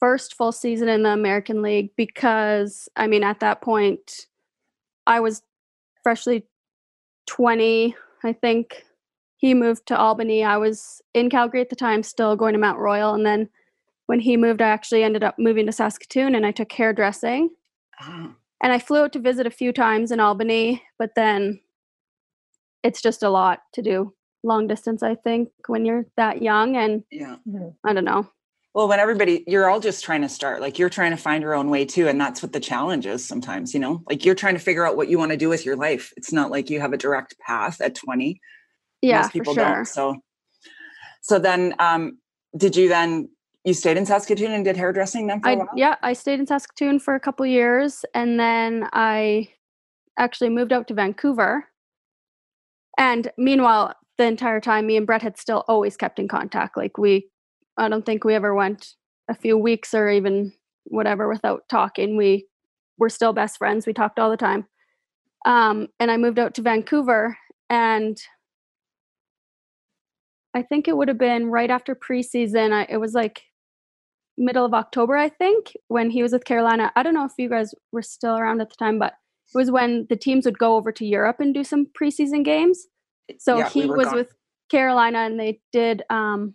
[0.00, 4.26] first full season in the American League because I mean at that point
[5.06, 5.42] I was
[6.02, 6.44] freshly
[7.26, 8.82] 20, I think.
[9.38, 10.42] He moved to Albany.
[10.44, 13.48] I was in Calgary at the time still going to Mount Royal and then
[14.06, 17.50] when he moved I actually ended up moving to Saskatoon and I took hairdressing
[18.00, 18.34] Ah.
[18.62, 21.60] and I flew out to visit a few times in Albany, but then
[22.82, 24.12] it's just a lot to do
[24.44, 26.76] long distance, I think, when you're that young.
[26.76, 27.36] And Yeah.
[27.84, 28.28] I don't know.
[28.76, 31.54] Well, when everybody, you're all just trying to start, like you're trying to find your
[31.54, 32.08] own way too.
[32.08, 34.98] And that's what the challenge is sometimes, you know, like you're trying to figure out
[34.98, 36.12] what you want to do with your life.
[36.18, 38.38] It's not like you have a direct path at 20.
[39.00, 39.74] Yeah, Most people for sure.
[39.76, 39.86] don't.
[39.86, 40.16] So,
[41.22, 42.18] so then, um,
[42.54, 43.30] did you then,
[43.64, 45.68] you stayed in Saskatoon and did hairdressing then for a I while?
[45.74, 49.48] yeah, I stayed in Saskatoon for a couple years and then I
[50.18, 51.64] actually moved out to Vancouver.
[52.98, 56.76] And meanwhile, the entire time me and Brett had still always kept in contact.
[56.76, 57.30] Like we
[57.78, 58.94] I don't think we ever went
[59.28, 60.52] a few weeks or even
[60.84, 62.16] whatever without talking.
[62.16, 62.46] We
[62.98, 63.86] were still best friends.
[63.86, 64.66] We talked all the time.
[65.44, 67.36] Um, and I moved out to Vancouver
[67.68, 68.18] and
[70.54, 72.72] I think it would have been right after preseason.
[72.72, 73.42] I, it was like
[74.38, 76.92] middle of October, I think, when he was with Carolina.
[76.96, 79.14] I don't know if you guys were still around at the time, but
[79.54, 82.86] it was when the teams would go over to Europe and do some preseason games.
[83.38, 84.16] So Yeah, he were was gone.
[84.16, 84.34] with
[84.70, 86.54] Carolina and they did um,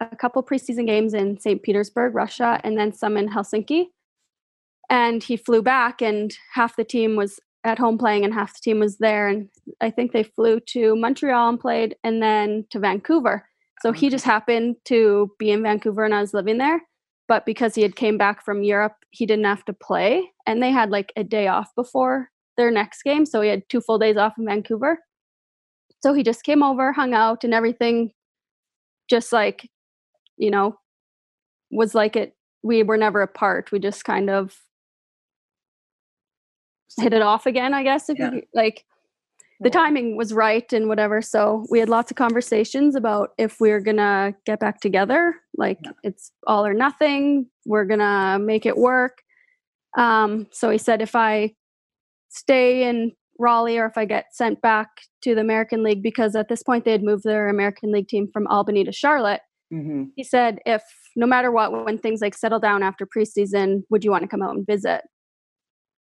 [0.00, 1.62] a couple preseason games in St.
[1.62, 3.86] Petersburg, Russia, and then some in Helsinki.
[4.90, 8.60] And he flew back, and half the team was at home playing, and half the
[8.62, 9.28] team was there.
[9.28, 9.48] And
[9.80, 13.46] I think they flew to Montreal and played, and then to Vancouver.
[13.82, 16.82] So he just happened to be in Vancouver, and I was living there.
[17.26, 20.70] But because he had came back from Europe, he didn't have to play, and they
[20.70, 24.16] had like a day off before their next game, so he had two full days
[24.16, 24.98] off in Vancouver.
[26.00, 28.12] So he just came over, hung out, and everything
[29.08, 29.68] just like,
[30.38, 30.78] you know,
[31.70, 32.34] was like it.
[32.62, 33.70] We were never apart.
[33.72, 34.56] We just kind of
[36.98, 38.08] hit it off again, I guess.
[38.08, 38.32] If Yeah.
[38.32, 38.84] you like,
[39.60, 41.20] the timing was right and whatever.
[41.20, 45.34] So we had lots of conversations about if we are gonna get back together.
[45.56, 45.92] Like Yeah.
[46.04, 47.50] it's all or nothing.
[47.66, 49.22] We're gonna make it work.
[49.96, 51.54] Um, so he said if I
[52.28, 54.88] stay in Raleigh or if I get sent back
[55.22, 58.28] to the American League because at this point they had moved their American League team
[58.32, 59.40] from Albany to Charlotte.
[59.72, 60.12] Mhm.
[60.16, 60.82] He said if
[61.16, 64.42] no matter what, when things like settle down after preseason, would you want to come
[64.42, 65.02] out and visit?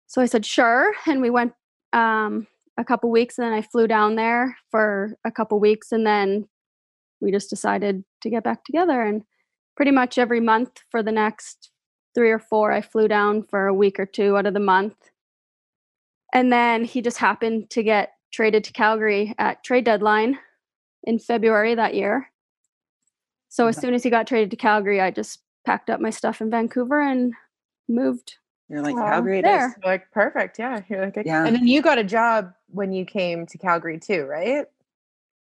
[0.07, 1.53] So I said sure, and we went
[1.93, 2.47] um,
[2.79, 6.49] a couple weeks, and then I flew down there for a couple weeks, and then
[7.21, 9.03] we just decided to get back together.
[9.03, 9.23] And
[9.77, 11.71] pretty much every month for the next
[12.15, 14.97] three or four, I flew down for a week or two out of the month.
[16.33, 20.39] And then he just happened to get traded to Calgary at trade deadline
[21.05, 22.31] in February that year.
[23.49, 26.41] So as soon as he got traded to Calgary, I just packed up my stuff
[26.41, 27.33] in Vancouver and
[27.89, 28.35] moved.
[28.69, 29.69] You're like, Aw, how great there.
[29.69, 30.59] is like perfect.
[30.59, 30.81] Yeah.
[30.89, 31.23] You're like, okay.
[31.27, 31.47] Yeah.
[31.47, 34.67] And then you got a job when you came to Calgary too, right?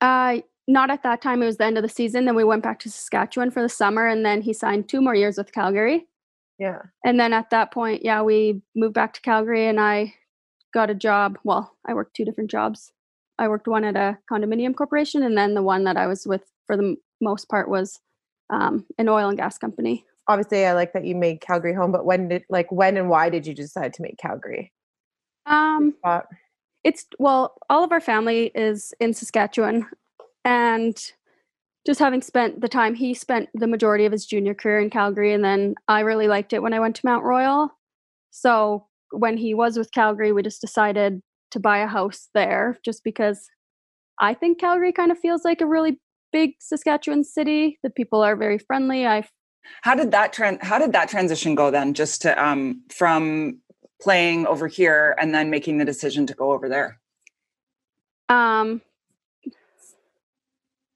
[0.01, 1.41] Uh, not at that time.
[1.41, 2.25] It was the end of the season.
[2.25, 5.15] Then we went back to Saskatchewan for the summer, and then he signed two more
[5.15, 6.07] years with Calgary.
[6.59, 6.83] Yeah.
[7.03, 10.13] And then at that point, yeah, we moved back to Calgary, and I
[10.73, 11.39] got a job.
[11.43, 12.91] Well, I worked two different jobs.
[13.39, 16.43] I worked one at a condominium corporation, and then the one that I was with
[16.67, 17.99] for the m- most part was
[18.49, 20.05] um, an oil and gas company.
[20.27, 23.29] Obviously, I like that you made Calgary home, but when did like when and why
[23.29, 24.71] did you decide to make Calgary?
[25.45, 25.95] Um,
[26.83, 29.85] it's well all of our family is in saskatchewan
[30.45, 31.11] and
[31.85, 35.33] just having spent the time he spent the majority of his junior career in calgary
[35.33, 37.71] and then i really liked it when i went to mount royal
[38.31, 43.03] so when he was with calgary we just decided to buy a house there just
[43.03, 43.49] because
[44.19, 45.99] i think calgary kind of feels like a really
[46.31, 49.23] big saskatchewan city the people are very friendly i
[49.81, 50.59] How did that trend?
[50.61, 51.93] How did that transition go then?
[51.93, 53.59] Just to um from
[54.01, 56.99] playing over here and then making the decision to go over there.
[58.29, 58.81] Um,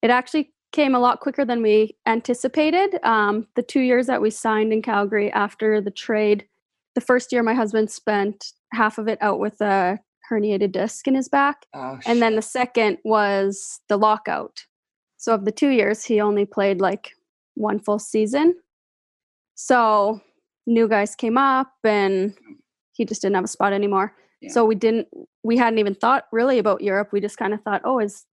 [0.01, 2.99] it actually came a lot quicker than we anticipated.
[3.03, 6.47] Um, the two years that we signed in Calgary after the trade,
[6.95, 9.99] the first year my husband spent half of it out with a
[10.31, 14.65] herniated disc in his back, Oh, and then the second was the lockout.
[15.23, 17.13] So of the two years, he only played like
[17.53, 18.55] one full season.
[19.55, 20.19] So
[20.67, 22.35] new guys came up, and
[22.91, 24.13] he just didn't have a spot anymore.
[24.41, 24.51] Yeah.
[24.51, 25.07] So we didn't
[25.41, 27.13] we hadn't even thought really about Europe.
[27.13, 28.25] We just kind of thought, oh, his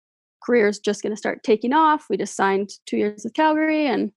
[0.45, 2.07] career's just going to start taking off.
[2.11, 4.11] We just signed two years with Calgary, and,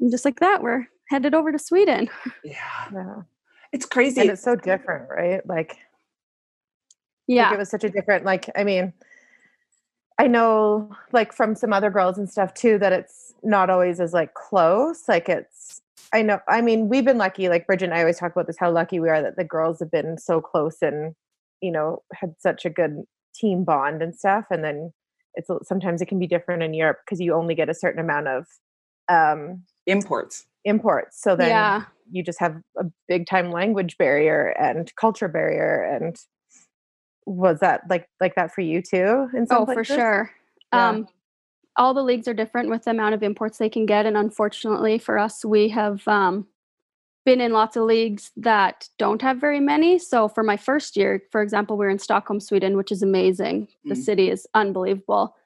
[0.00, 2.08] and just like that, we're headed over to Sweden.
[2.42, 2.54] yeah,
[2.90, 3.16] Yeah.
[3.70, 4.22] it's crazy.
[4.22, 5.46] And it's so different, right?
[5.46, 5.76] Like,
[7.26, 8.94] Yeah, like it was such a different like i mean
[10.20, 14.12] i know like from some other girls and stuff too that it's not always as
[14.12, 15.80] like close like it's
[16.12, 18.58] i know i mean we've been lucky like bridget and i always talk about this
[18.58, 21.14] how lucky we are that the girls have been so close and
[21.62, 23.02] you know had such a good
[23.34, 24.92] team bond and stuff and then
[25.34, 28.28] it's sometimes it can be different in europe because you only get a certain amount
[28.28, 28.44] of
[29.08, 30.46] um Imports.
[30.64, 35.82] imports so then yeah, you just have a big time language barrier and culture barrier
[35.82, 36.16] and
[37.30, 40.30] was that like like that for you too in some oh for sure.
[40.72, 40.88] Yeah.
[40.88, 41.08] Um,
[41.76, 44.98] all the leagues are different with the amount of imports they can get, and unfortunately
[44.98, 46.46] for us, we have um,
[47.24, 49.98] been in lots of leagues that don't have very many.
[49.98, 53.68] So for my first year, for example, we are in Stockholm, Sweden, which is amazing.
[53.84, 54.04] The Mhm.
[54.04, 55.36] city is unbelievable,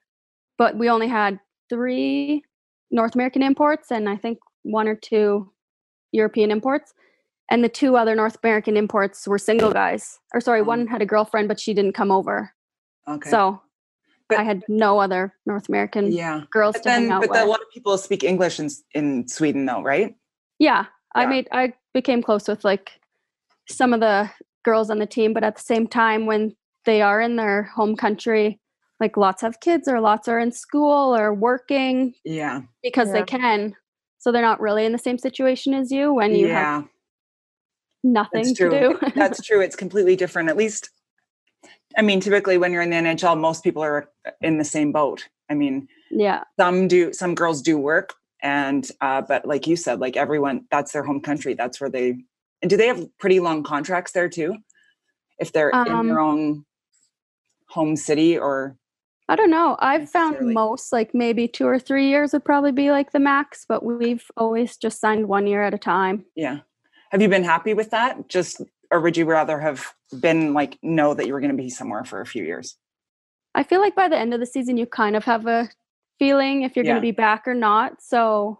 [0.56, 2.44] but we only had three
[2.90, 5.52] North American imports and I think one or two
[6.12, 6.94] European imports.
[7.50, 10.18] And the two other North American imports were single guys.
[10.32, 10.64] Or sorry, Oh.
[10.64, 12.52] one had a girlfriend, but she didn't come over.
[13.06, 13.28] Okay.
[13.30, 13.60] So
[14.28, 16.42] But- I had no other North American yeah.
[16.50, 17.38] girls But to hang out but with.
[17.38, 20.14] the, a lot of people speak English in in Sweden, though, right?
[20.58, 22.92] yeah, I made I became close with like
[23.68, 24.30] some of the
[24.64, 27.94] girls on the team, but at the same time, when they are in their home
[27.96, 28.58] country,
[29.00, 32.62] like lots have kids or lots are in school or working Yeah.
[32.82, 33.14] because Yeah.
[33.14, 33.76] they can.
[34.18, 36.82] So they're not really in the same situation as you when you have yeah.
[38.04, 38.98] Nothing That's to true.
[39.00, 39.10] do.
[39.16, 39.60] That's true.
[39.60, 40.48] It's completely different.
[40.48, 40.90] At least,
[41.96, 44.08] I mean, typically when you're in the NHL, most people are
[44.40, 45.28] in the same boat.
[45.50, 46.44] I mean, yeah.
[46.58, 50.92] some do, some girls do work, and uh, but like you said, like everyone, that's
[50.92, 51.54] their home country.
[51.54, 52.16] That's where they.
[52.62, 54.56] And do they have pretty long contracts there too?
[55.38, 56.64] If they're in Um, their own
[57.68, 58.76] home city, or
[59.28, 59.76] I don't know.
[59.80, 63.64] I've found most like maybe two or three years would probably be like the max,
[63.68, 66.24] but we've always just signed one year at a time.
[66.36, 66.60] yeah,
[67.14, 68.28] have you been happy with that?
[68.28, 71.70] Just or would you rather have been like know that you were going to be
[71.70, 72.76] somewhere for a few years?
[73.54, 75.70] I feel like by the end of the season, you kind of have a
[76.18, 76.90] feeling if you're Yeah.
[76.90, 78.02] going to be back or not.
[78.02, 78.58] So,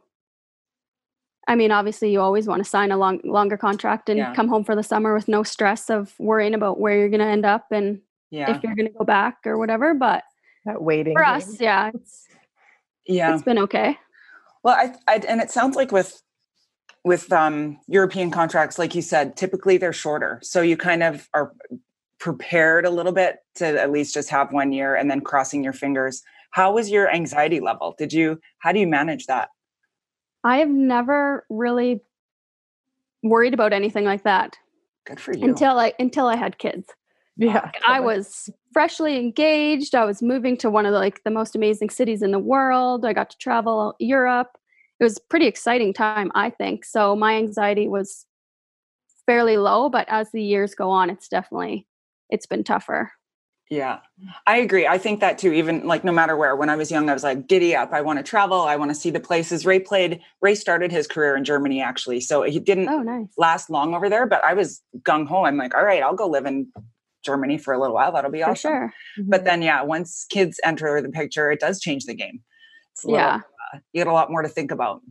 [1.49, 4.35] I mean, obviously, you always want to sign a long, longer contract and Yeah.
[4.35, 7.27] come home for the summer with no stress of worrying about where you're going to
[7.27, 9.95] end up and Yeah, if you're going to go back or whatever.
[9.95, 10.23] But
[10.65, 11.15] that waiting.
[11.15, 12.29] for us, yeah, it's,
[13.05, 13.35] yeah.
[13.35, 13.99] it's been okay.
[14.63, 16.23] Well, I, I and it sounds like with
[17.05, 21.53] with um, European contracts, like you said, typically they're shorter, so you kind of are
[22.19, 25.75] prepared a little bit to at least just have one year and then crossing your
[25.75, 26.23] fingers.
[26.53, 27.95] How was your anxiety level?
[27.99, 28.41] Did you?
[28.59, 29.51] How do you manage that?
[30.43, 32.01] I have never really
[33.23, 34.57] worried about anything like that
[35.07, 35.45] Good for you.
[35.45, 36.89] until I until I had kids.
[37.37, 37.71] Yeah.
[37.87, 38.17] I totally.
[38.17, 39.95] was freshly engaged.
[39.95, 43.05] I was moving to one of the, like the most amazing cities in the world.
[43.05, 44.57] I got to travel Europe.
[45.01, 46.85] It was a pretty exciting time, I think.
[46.85, 48.27] So my anxiety was
[49.27, 51.87] fairly low, but as the years go on, it's definitely
[52.31, 53.13] it's been tougher.
[53.71, 54.01] Yeah,
[54.47, 54.87] I agree.
[54.87, 55.53] I think that too.
[55.53, 57.93] Even like no matter where, when I was young, I was like, giddy up.
[57.93, 58.61] I want to travel.
[58.61, 59.65] I want to see the places.
[59.65, 62.21] Ray played, Ray started his career in Germany actually.
[62.21, 63.29] So he didn't Oh, nice.
[63.39, 65.45] last long over there, but I was gung ho.
[65.45, 66.71] I'm like, all right, I'll go live in
[67.25, 68.13] Germany for a little while.
[68.13, 68.71] That'll be For awesome.
[68.71, 68.95] sure.
[69.19, 69.45] But mm-hmm.
[69.47, 72.43] then, yeah, once kids enter the picture, it does change the game.
[72.95, 73.41] It's a little, Yeah.
[73.75, 75.03] uh, you get a lot more to think about.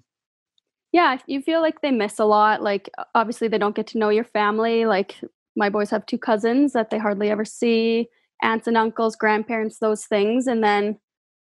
[0.91, 2.61] Yeah, you feel like they miss a lot.
[2.61, 4.85] Like obviously they don't get to know your family.
[4.85, 5.19] Like
[5.55, 8.07] my boys have two cousins that they hardly ever see,
[8.41, 10.47] aunts and uncles, grandparents, those things.
[10.47, 10.99] And then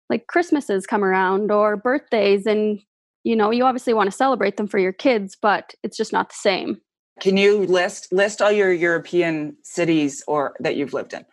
[0.09, 2.79] like Christmases come around or birthdays and
[3.25, 6.27] you know, you obviously want to celebrate them for your kids, but it's just not
[6.27, 6.81] the same.
[7.21, 11.25] Can you list list all your European cities or that you've lived in?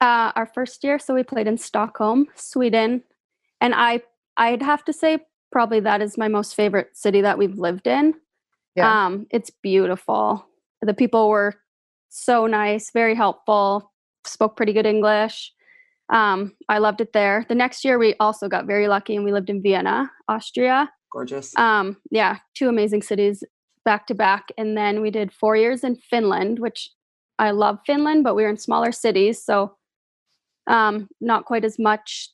[0.00, 3.02] Uh, our first year, so we played in Stockholm, Sweden,
[3.60, 4.02] and I
[4.36, 5.18] I'd have to say
[5.50, 8.14] probably that is my most favorite city that we've lived in.
[8.74, 9.06] Yeah.
[9.06, 10.46] Um, it's beautiful.
[10.80, 11.54] The people were
[12.08, 13.92] so nice, very helpful,
[14.24, 15.52] spoke pretty good English.
[16.12, 17.46] Um, I loved it there.
[17.48, 20.90] The next year, we also got very lucky and we lived in Vienna, Austria.
[21.12, 21.56] Gorgeous.
[21.56, 23.44] Um, yeah, two amazing cities
[23.84, 24.48] back to back.
[24.56, 26.90] And then we did four years in Finland, which
[27.38, 29.42] I love Finland, but we were in smaller cities.
[29.42, 29.76] So
[30.66, 32.30] um, not quite as much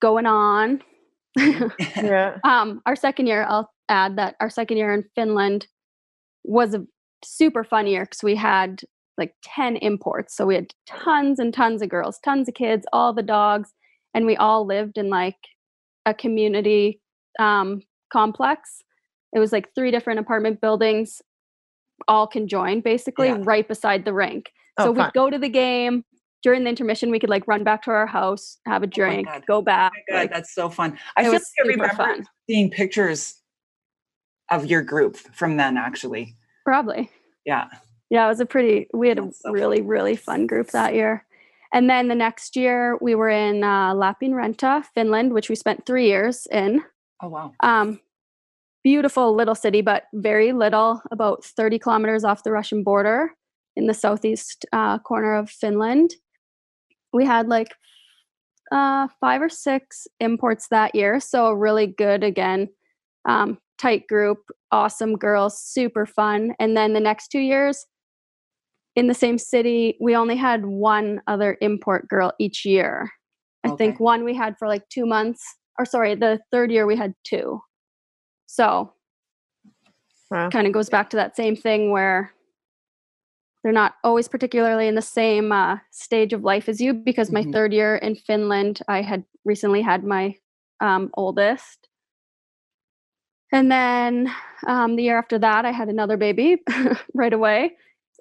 [0.00, 0.80] going on.
[1.36, 2.38] yeah.
[2.44, 5.66] um, our second year, I'll add that our second year in Finland
[6.44, 6.84] was a
[7.24, 8.82] super fun year because we had
[9.18, 10.34] like 10 imports.
[10.36, 13.70] So we had tons and tons of girls, tons of kids, all the dogs,
[14.14, 15.36] and we all lived in like
[16.06, 17.00] a community
[17.38, 17.82] um,
[18.12, 18.82] complex.
[19.34, 21.20] It was like three different apartment buildings,
[22.08, 23.38] all conjoined basically Yeah.
[23.42, 24.50] right beside the rink.
[24.78, 25.04] Oh, so fun.
[25.04, 26.04] we'd go to the game.
[26.42, 29.44] During the intermission, we could like run back to our house, have a drink, God.
[29.46, 29.92] go back.
[29.94, 30.98] Oh my God, like, that's so fun.
[31.16, 32.26] I feel like I remember fun.
[32.48, 33.40] seeing pictures
[34.50, 36.36] of your group from then actually.
[36.64, 37.10] Probably.
[37.44, 37.68] Yeah.
[38.10, 41.24] Yeah, it was a pretty, we had a so really, really fun group that year.
[41.72, 46.06] And then the next year, we were in uh, Lappeenranta, Finland, which we spent three
[46.06, 46.82] years in.
[47.22, 47.52] Oh wow.
[47.60, 48.00] Um,
[48.82, 53.34] beautiful little city, but very little, about 30 kilometers off the Russian border
[53.76, 56.14] in the southeast uh, corner of Finland.
[57.12, 57.74] We had like
[58.72, 61.20] uh, five or six imports that year.
[61.20, 62.68] So, a really good, again,
[63.28, 64.38] um, tight group,
[64.70, 66.54] awesome girls, super fun.
[66.58, 67.86] And then the next two years,
[68.96, 73.10] in the same city, we only had one other import girl each year.
[73.64, 75.42] I think one we had for like two months,
[75.78, 77.60] or sorry, the third year we had two.
[78.46, 78.94] So
[80.30, 80.48] Wow.
[80.48, 82.32] kind of goes back to that same thing where
[83.62, 87.42] they're not always particularly in the same uh, stage of life as you because my
[87.44, 87.52] Mhm.
[87.52, 90.34] third year in finland i had recently had my
[90.80, 91.88] um, oldest.
[93.52, 94.32] And then
[94.66, 96.56] um, the year after that i had another baby
[97.14, 97.72] right away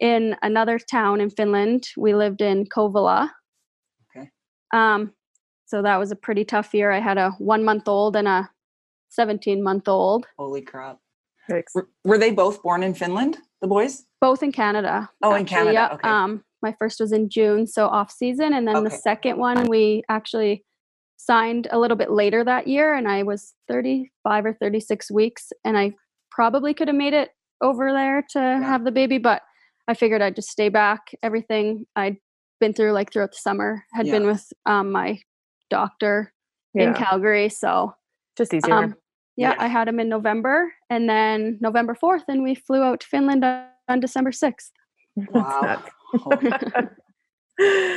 [0.01, 1.87] in another town in finland.
[1.97, 3.29] We lived in Kouvola
[4.15, 4.29] Okay.
[4.73, 5.13] um,
[5.65, 6.89] so that was a pretty tough year.
[6.91, 8.49] I had a one month old and a
[9.09, 10.25] 17 month old.
[10.37, 10.97] Holy crap.
[11.75, 14.05] Were, were they both born in Finland, the boys?
[14.21, 15.09] both in Canada.
[15.23, 15.93] Oh, in Canada, Yeah.
[15.93, 16.09] okay.
[16.09, 20.03] Um, my first was in June, so off season, and then the second one we
[20.09, 20.65] actually
[21.15, 25.77] signed a little bit later that year, and I was 35 or 36 weeks, and
[25.77, 25.93] I
[26.31, 27.29] probably could have made it
[27.61, 29.41] over there to have the baby, but
[29.87, 31.11] I figured I'd just stay back.
[31.23, 32.17] Everything I'd
[32.59, 35.19] been through, like throughout the summer, had been with um, my
[35.69, 36.33] doctor
[36.73, 37.93] in Calgary, so
[38.37, 38.73] Just easier.
[38.73, 38.95] um,
[39.39, 39.65] yeah, Yeah.
[39.65, 43.43] I had him in November, and then November 4th, and we flew out to Finland
[43.45, 44.71] on, on December 6th.
[45.15, 45.83] Wow.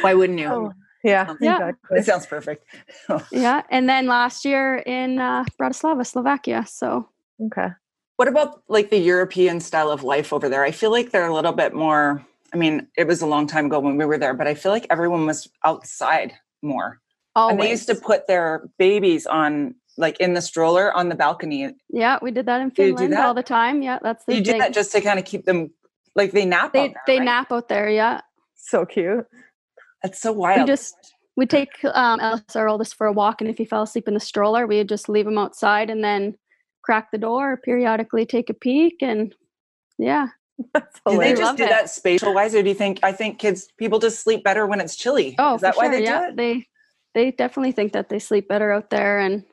[0.05, 0.49] Why wouldn't you?
[0.49, 0.73] Oh,
[1.05, 1.35] yeah.
[1.41, 1.55] Yeah.
[1.55, 1.99] Exactly.
[1.99, 2.65] It sounds perfect.
[3.33, 6.65] Yeah, and then last year in uh, Bratislava, Slovakia.
[6.67, 7.09] So
[7.47, 7.69] Okay.
[8.17, 10.63] What about like the European style of life over there?
[10.65, 12.25] I feel like they're a little bit more.
[12.55, 14.71] I mean, it was a long time ago when we were there, but I feel
[14.71, 17.01] like everyone was outside more.
[17.35, 21.15] always, And they used to put their babies on like in the stroller on the
[21.15, 21.75] balcony.
[21.91, 23.83] yeah, we did that in Do you do Finland all the time.
[23.83, 24.61] Yeah, that's the You do thing.
[24.61, 25.71] that just to kind of keep them
[26.15, 26.65] like they nap.
[26.67, 27.25] out they there, they right?
[27.25, 27.89] nap out there.
[27.91, 28.21] Yeah,
[28.57, 29.27] So cute.
[30.03, 30.61] That's so wild.
[30.61, 30.95] we just
[31.37, 34.15] we take um, Ellis, our oldest, for a walk, and if he fell asleep in
[34.15, 36.35] the stroller, we would just leave him outside and then
[36.83, 39.35] crack the door, periodically take a peek, and
[39.99, 40.29] yeah,
[40.75, 41.69] That's do they just do it.
[41.71, 42.99] that spatial wise, or do you think?
[43.03, 45.35] I think kids, people just sleep better when it's chilly.
[45.39, 45.93] oh, is that for why sure.
[45.93, 46.37] they yeah, do it?
[46.37, 46.67] they
[47.15, 49.45] they definitely think that they sleep better out there, and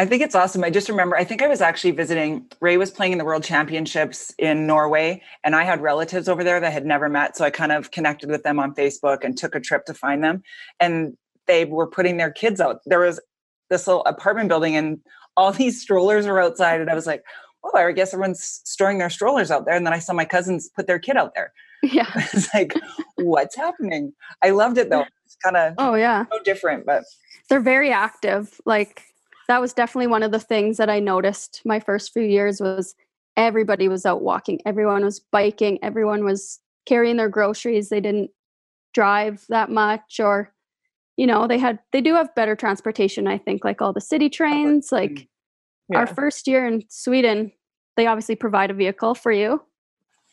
[0.00, 0.64] I think it's awesome.
[0.64, 3.44] I just remember, I think I was actually visiting, Ray was playing in the world
[3.44, 7.36] championships in Norway, and I had relatives over there that had never met.
[7.36, 10.24] So I kind of connected with them on Facebook and took a trip to find
[10.24, 10.42] them.
[10.80, 12.80] And they were putting their kids out.
[12.86, 13.20] There was
[13.68, 15.00] this little apartment building, and
[15.36, 16.80] all these strollers were outside.
[16.80, 17.22] And I was like,
[17.62, 19.76] oh, I guess everyone's storing their strollers out there.
[19.76, 21.52] And then I saw my cousins put their kid out there.
[21.82, 22.72] yeah, It's like,
[23.16, 24.14] what's happening?
[24.42, 25.04] I loved it though.
[25.26, 26.24] It's kind of oh yeah.
[26.32, 27.04] so different, but
[27.50, 29.09] they're very active like
[29.50, 32.94] that was definitely one of the things that i noticed my first few years was
[33.36, 38.30] everybody was out walking everyone was biking everyone was carrying their groceries they didn't
[38.94, 40.52] drive that much or
[41.16, 44.28] you know they had they do have better transportation i think like all the city
[44.28, 45.28] trains like
[45.92, 45.96] mm.
[45.96, 47.52] our first year in sweden
[48.00, 49.62] they obviously provide a vehicle for you.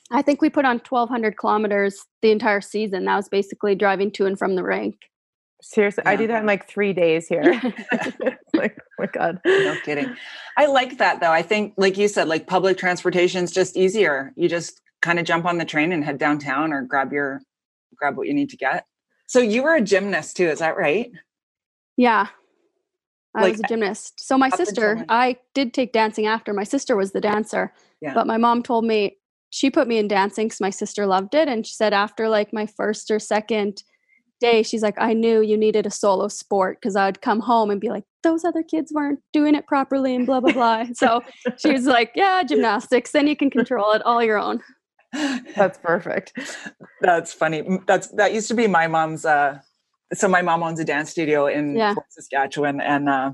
[0.10, 3.04] I think we put on 1200 kilometers the entire season.
[3.04, 4.96] That was basically driving to and from the rink.
[5.62, 6.18] Seriously, I Yeah.
[6.18, 7.62] do that in like three days here.
[8.58, 9.40] like, oh my God.
[9.46, 10.16] no kidding.
[10.58, 11.32] I like that though.
[11.32, 14.34] I think, like you said, like public transportation is just easier.
[14.36, 17.42] You just kind of jump on the train and head downtown or grab your
[17.96, 18.86] grab what you need to get.
[19.28, 21.12] So you were a gymnast too, is that right?
[21.98, 22.28] Yeah.
[23.36, 24.20] I Like, was a gymnast.
[24.20, 25.06] So my sister, when?
[25.10, 26.54] I did take dancing after.
[26.54, 27.74] My sister was the dancer.
[28.02, 28.14] Yeah.
[28.14, 29.18] But my mom told me
[29.50, 31.48] she put me in dancing because my sister loved it.
[31.48, 33.84] And she said after like my first or second
[34.40, 37.70] day, she's like, I knew you needed a solo sport because I would come home
[37.70, 40.86] and be like, those other kids weren't doing it properly and blah, blah, blah.
[40.94, 41.22] so
[41.58, 43.12] she was like, yeah, gymnastics.
[43.12, 44.62] Then you can control it all your own.
[45.56, 46.34] That's perfect.
[47.02, 47.80] That's funny.
[47.88, 49.60] That's that used to be my mom's uh
[50.14, 51.94] so my mom owns a dance studio in Yeah.
[51.94, 53.32] Fort Saskatchewan and uh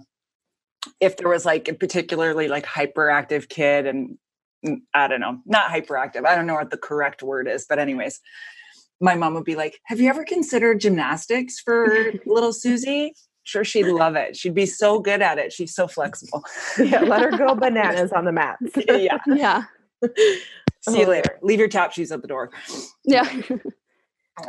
[0.99, 4.17] if there was like a particularly like hyperactive kid and
[4.65, 6.25] mm, I don't know, not hyperactive.
[6.25, 8.19] I don't know what the correct word is, but anyways,
[9.03, 13.13] my mom would be like, "Have you ever considered gymnastics for little Susie?"
[13.45, 14.37] Sure, she'd love it.
[14.37, 15.51] She'd be so good at it.
[15.51, 16.43] She's so flexible.
[16.79, 18.71] Yeah, let her go bananas on the mats.
[18.87, 19.17] yeah.
[19.27, 19.63] Yeah.
[20.81, 21.09] See you Oh.
[21.09, 21.37] later.
[21.41, 22.51] Leave your tap shoes at the door.
[23.03, 23.29] Yeah.
[23.51, 23.57] Oh,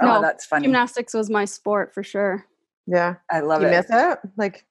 [0.00, 0.62] No, that's funny.
[0.66, 2.46] Gymnastics was my sport for sure.
[2.86, 3.16] Yeah.
[3.28, 3.70] I love you it.
[3.72, 4.18] You miss it?
[4.36, 4.64] Like,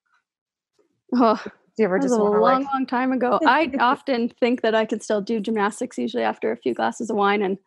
[1.14, 3.40] Oh, do you ever That was just a long, like, long time ago.
[3.46, 7.18] I often think that I can still do gymnastics usually after a few glasses of
[7.18, 7.58] wine, and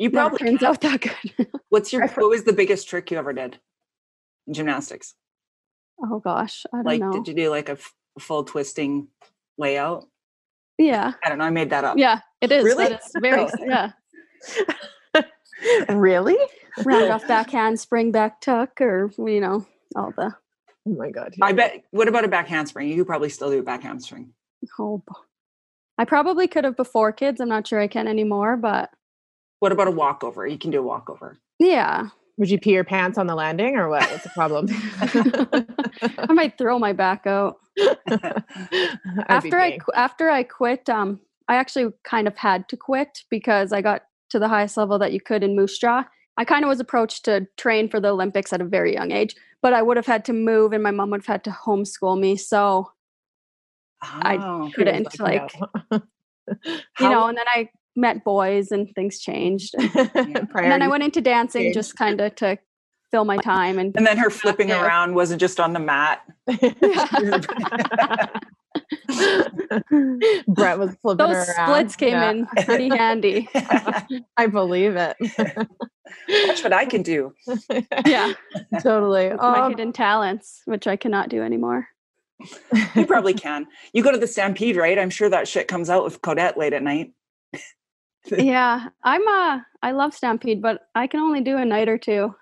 [0.00, 0.66] You it never probably turns can.
[0.68, 1.00] out that
[1.36, 1.46] good.
[1.68, 3.58] What's your what was the biggest trick you ever did
[4.46, 5.14] in gymnastics?
[6.02, 7.12] oh gosh, I don't Like, know.
[7.12, 9.08] did you do like a, f- a full twisting
[9.58, 10.06] layout?
[10.78, 11.44] yeah, I don't know.
[11.44, 11.98] I made that up.
[11.98, 12.64] yeah, it is.
[12.64, 12.88] Really?
[12.88, 13.90] That is very yeah.
[15.90, 16.38] really?
[16.84, 20.34] Round off backhand, spring back tuck, or you know all the
[20.88, 21.34] Oh my God.
[21.42, 21.84] I bet.
[21.90, 22.88] What about a back handspring?
[22.88, 24.32] You could probably still do a back handspring.
[24.78, 25.02] oh.
[25.98, 27.38] I probably could have before kids.
[27.42, 28.88] I'm not sure I can anymore, but
[29.60, 30.46] What about a walkover?
[30.46, 31.38] You can do a walkover.
[31.58, 32.08] yeah,
[32.38, 34.10] Would you pee your pants on the landing or what?
[34.10, 34.66] What's the problem?
[36.18, 37.56] I might throw my back out.
[39.28, 43.72] after I qu- after I quit, um, I actually kind of had to quit because
[43.72, 46.04] I got to the highest level that you could in Moose Jaw.
[46.36, 49.34] I kind of was approached to train for the Olympics at a very young age,
[49.60, 52.18] but I would have had to move, and my mom would have had to homeschool
[52.18, 52.36] me.
[52.36, 52.90] So
[54.02, 54.18] Oh.
[54.22, 55.76] I couldn't like, no.
[56.64, 57.26] you know.
[57.26, 59.74] And then I met boys, and things changed.
[59.94, 61.74] And then I went into dancing changed.
[61.74, 62.58] just kind of to
[63.10, 64.84] fill my time and And then her flipping Yeah.
[64.84, 66.22] around wasn't just on the mat.
[70.48, 71.66] Brett was flipping those around.
[71.68, 72.30] splits came Yeah.
[72.30, 73.48] in pretty handy.
[74.36, 75.16] I believe it.
[76.28, 77.32] Watch what I can do.
[78.06, 78.32] Yeah,
[78.82, 79.30] totally.
[79.30, 81.88] my Um, hidden talents, which I cannot do anymore.
[82.94, 83.66] You probably can.
[83.92, 84.98] You go to the Stampede, right?
[84.98, 87.12] I'm sure that shit comes out with Kodette late at night.
[88.30, 92.34] Yeah, I'm uh I love Stampede, but I can only do a night or two.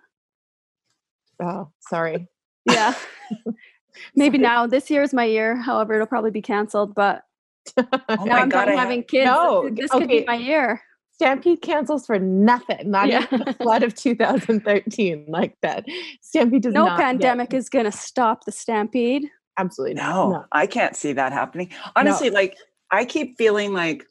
[1.42, 2.28] oh, sorry.
[2.66, 2.94] Yeah.
[4.14, 4.42] Maybe Sorry.
[4.48, 5.56] now this year is my year.
[5.56, 6.94] However, it'll probably be canceled.
[6.94, 7.22] But
[7.76, 9.26] Oh now my I'm god, done I having kids.
[9.26, 10.80] No, this could be my year.
[11.12, 12.90] Stampede cancels for nothing.
[12.90, 13.24] Not Yeah.
[13.24, 15.84] even the flood of 2013 like that.
[16.22, 19.28] Stampede does No not get- pandemic is going to stop the Stampede.
[19.58, 20.48] Absolutely No, not.
[20.52, 21.70] I can't see that happening.
[21.96, 22.56] Honestly, like
[22.92, 24.06] I keep feeling like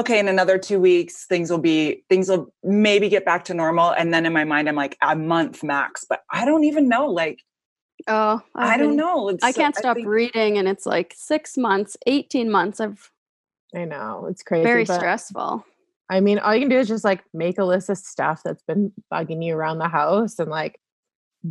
[0.00, 3.90] okay, in another 2 weeks things will be things will maybe get back to normal
[3.90, 7.06] and then in my mind I'm like a month max, but I don't even know
[7.06, 7.40] like
[8.06, 9.28] Oh, I I've don't been- know.
[9.28, 13.10] It's I can't stop think- reading, and it's like six months, eighteen months of
[13.74, 14.26] I know.
[14.28, 14.64] It's crazy.
[14.64, 15.64] very but, stressful.
[16.08, 18.62] I mean, all you can do is just like make a list of stuff that's
[18.62, 20.80] been bugging you around the house and like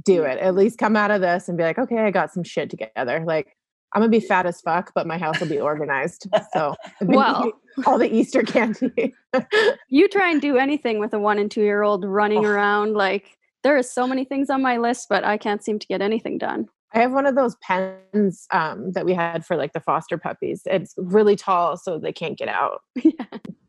[0.03, 0.33] do mm.
[0.33, 0.39] it.
[0.39, 3.23] At least come out of this and be like, okay, I got some shit together.
[3.25, 3.55] Like
[3.93, 6.27] I'm gonna be fat as fuck, but my house will be organized.
[6.53, 7.51] So Well,
[7.85, 9.13] all the Easter candy.
[9.89, 12.49] you try and do anything with a one and two year old running Oh.
[12.49, 12.93] around.
[12.93, 16.01] Like there is so many things on my list, but I can't seem to get
[16.01, 16.67] anything done.
[16.93, 20.61] I have one of those pens um, that we had for like the foster puppies.
[20.65, 22.81] It's really tall, so they can't get out.
[22.95, 23.11] Yeah.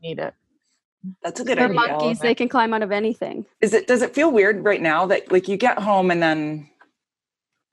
[0.02, 0.32] Need it.
[1.22, 1.74] That's a good For idea.
[1.74, 3.44] monkeys, they can climb out of anything.
[3.60, 6.68] Is it does it feel weird right now that like you get home and then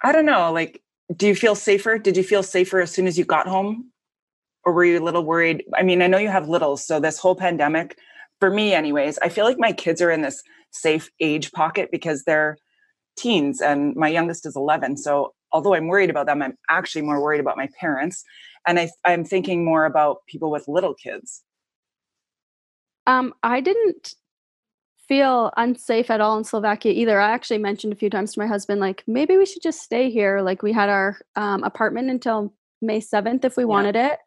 [0.04, 0.82] I don't know, like
[1.16, 1.98] do you feel safer?
[1.98, 3.92] Did you feel safer as soon as you got home?
[4.64, 5.64] Or were you a little worried?
[5.76, 7.98] I mean, I know you have littles, so this whole pandemic,
[8.40, 12.24] for me anyways, I feel like my kids are in this safe age pocket because
[12.24, 12.58] they're
[13.18, 14.98] teens and my youngest is 11.
[14.98, 18.24] So although I'm worried about them, I'm actually more worried about my parents.
[18.68, 21.44] And I, I'm thinking more about people with little kids.
[23.08, 24.14] Um, I didn't
[25.08, 27.20] feel unsafe at all in Slovakia either.
[27.20, 30.10] I actually mentioned a few times to my husband, like maybe we should just stay
[30.10, 30.42] here.
[30.42, 33.68] Like we had our um, apartment until May seventh if we Yeah.
[33.68, 34.20] wanted it.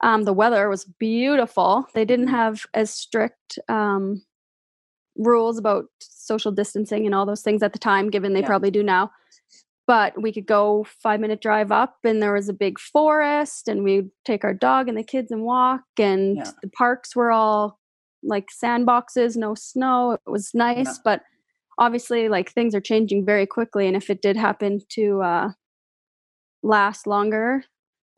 [0.00, 1.86] Um, the weather was beautiful.
[1.94, 2.30] They didn't Mhm.
[2.30, 4.22] have as strict um,
[5.16, 8.46] rules about social distancing and all those things at the time, given they Yeah.
[8.46, 9.10] probably do now.
[9.86, 13.82] But we could go five minute drive up, and there was a big forest, and
[13.84, 16.50] we'd take our dog and the kids and walk, and Yeah.
[16.62, 17.78] the parks were all
[18.22, 20.12] like sandboxes, no snow.
[20.12, 21.22] It was nice, but
[21.78, 25.48] obviously, like things are changing very quickly, and if it did happen to uh,
[26.62, 27.64] last longer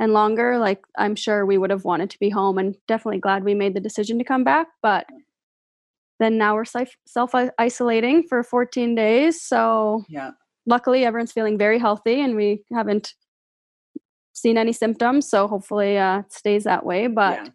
[0.01, 3.45] and longer, like I'm sure we would have wanted to be home, and definitely glad
[3.45, 4.69] we made the decision to come back.
[4.83, 5.07] But
[6.21, 10.33] then now we're self isolating for 14 days, so Yeah.
[10.67, 13.15] luckily everyone's feeling very healthy and we haven't
[14.33, 17.53] seen any symptoms so hopefully uh, it stays that way but Yeah.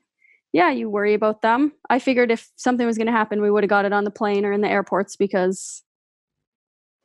[0.54, 0.72] Yeah.
[0.72, 3.70] you worry about them i figured if something was going to happen we would have
[3.70, 5.84] got it on the plane or in the airports because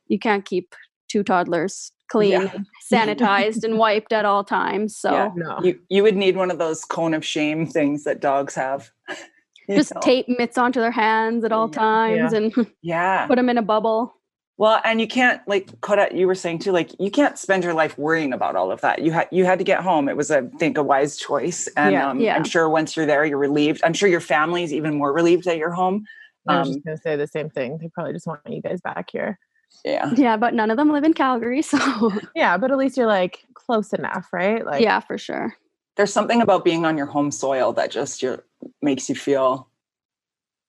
[0.07, 0.75] you can't keep
[1.07, 2.51] two toddlers clean Yeah.
[2.53, 5.29] and sanitized and wiped at all times so Yeah.
[5.35, 5.59] No.
[5.63, 8.91] You you would need one of those cone of shame things that dogs have.
[9.69, 10.01] Just know?
[10.01, 11.79] tape mitts onto their hands at all Yeah.
[11.79, 13.25] times and Yeah.
[13.25, 14.13] put them in a bubble
[14.57, 17.73] Well, and you can't like Koda, you were saying too, like you can't spend your
[17.73, 18.99] life worrying about all of that.
[19.01, 20.07] You had you had to get home.
[20.07, 21.67] It was I think a wise choice.
[21.75, 22.09] And Yeah.
[22.09, 22.35] um, Yeah.
[22.35, 23.81] I'm sure once you're there, you're relieved.
[23.83, 26.05] I'm sure your family is even more relieved that you're home.
[26.47, 27.77] I was Um, just gonna say the same thing.
[27.79, 29.39] They probably just want you guys back here.
[29.83, 30.11] yeah.
[30.15, 33.43] yeah but none of them live in calgary so Yeah, but at least you're like
[33.55, 34.65] close enough, right?
[34.65, 35.53] Like yeah for sure
[35.97, 38.41] There's something about being on your home soil that just you
[38.81, 39.67] makes you feel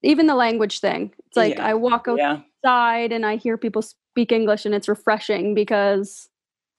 [0.03, 1.67] even the language thing it's like Yeah.
[1.67, 2.41] i walk out yeah.
[2.67, 6.29] Outside and I hear people speak English and it's refreshing because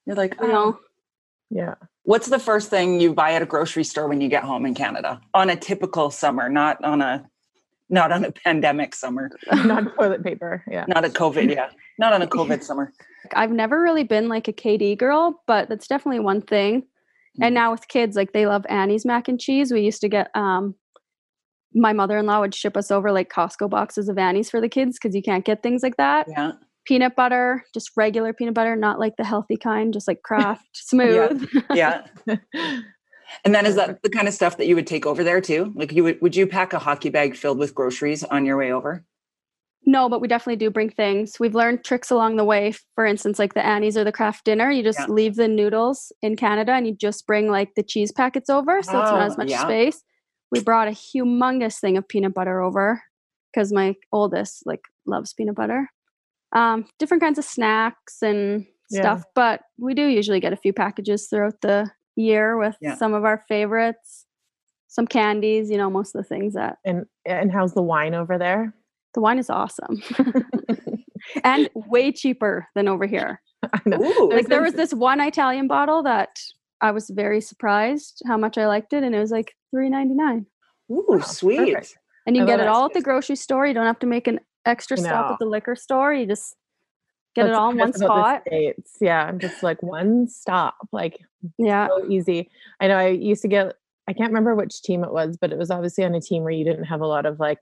[0.05, 0.51] You're like, you oh.
[0.51, 0.79] know
[1.49, 1.75] yeah.
[2.03, 4.73] What's the first thing you buy at a grocery store when you get home in
[4.73, 7.25] Canada on a typical summer, not on a
[7.89, 10.61] not on a pandemic summer, Not toilet paper.
[10.69, 10.83] Yeah.
[10.89, 12.91] not a COVID, yeah, not on a COVID summer.
[13.33, 16.83] I've never really been like a KD girl, but that's definitely one thing.
[17.39, 19.71] And now with kids, like they love Annie's mac and cheese.
[19.71, 20.75] We used to get um
[21.73, 25.15] my mother-in-law would ship us over like Costco boxes of Annie's for the kids because
[25.15, 26.27] you can't get things like that.
[26.29, 26.53] Yeah,
[26.85, 31.47] peanut butter, just regular peanut butter, not like the healthy kind, just like Kraft smooth.
[31.73, 32.05] Yeah.
[33.43, 35.73] And then is that the kind of stuff that you would take over there too?
[35.75, 38.71] Like you would would you pack a hockey bag filled with groceries on your way
[38.71, 39.03] over?
[39.85, 41.37] No, but we definitely do bring things.
[41.39, 42.73] We've learned tricks along the way.
[42.95, 45.07] For instance, like the Annie's or the Kraft dinner, you just Yeah.
[45.07, 48.81] leave the noodles in Canada and you just bring like the cheese packets over.
[48.81, 49.61] So it's not oh, as Oh, much yeah.
[49.63, 50.01] space.
[50.51, 53.01] We brought a humongous thing of peanut butter over
[53.53, 55.89] because my oldest like loves peanut butter.
[56.53, 59.01] Um, different kinds of snacks and Yeah.
[59.01, 62.95] stuff, but we do usually get a few packages throughout the year with Yeah.
[62.95, 64.25] some of our favorites,
[64.87, 68.37] some candies, you know, most of the things that and and how's the wine over
[68.37, 68.73] there?
[69.13, 69.99] the wine is awesome
[71.43, 73.41] and way cheaper than over here.
[73.73, 73.97] I know.
[74.01, 74.29] Ooh.
[74.31, 76.29] Like there was this one Italian bottle that
[76.81, 80.13] I was very surprised how much I liked it, and it was like three ninety
[80.13, 80.45] nine.
[80.91, 81.73] Ooh, Wow, sweet.
[81.73, 81.97] perfect.
[82.25, 83.65] And you can get it all at the grocery store.
[83.65, 86.13] You don't have to make an extra stop at the liquor store.
[86.13, 86.55] You just
[87.35, 88.41] get it all in one miss about the spot.
[88.47, 88.97] States.
[88.99, 91.19] Yeah, I'm just like one stop, like
[91.57, 92.49] Yeah, so easy.
[92.79, 93.75] I know I used to get.
[94.09, 96.51] I can't remember which team it was, but it was obviously on a team where
[96.51, 97.59] you didn't have a lot of like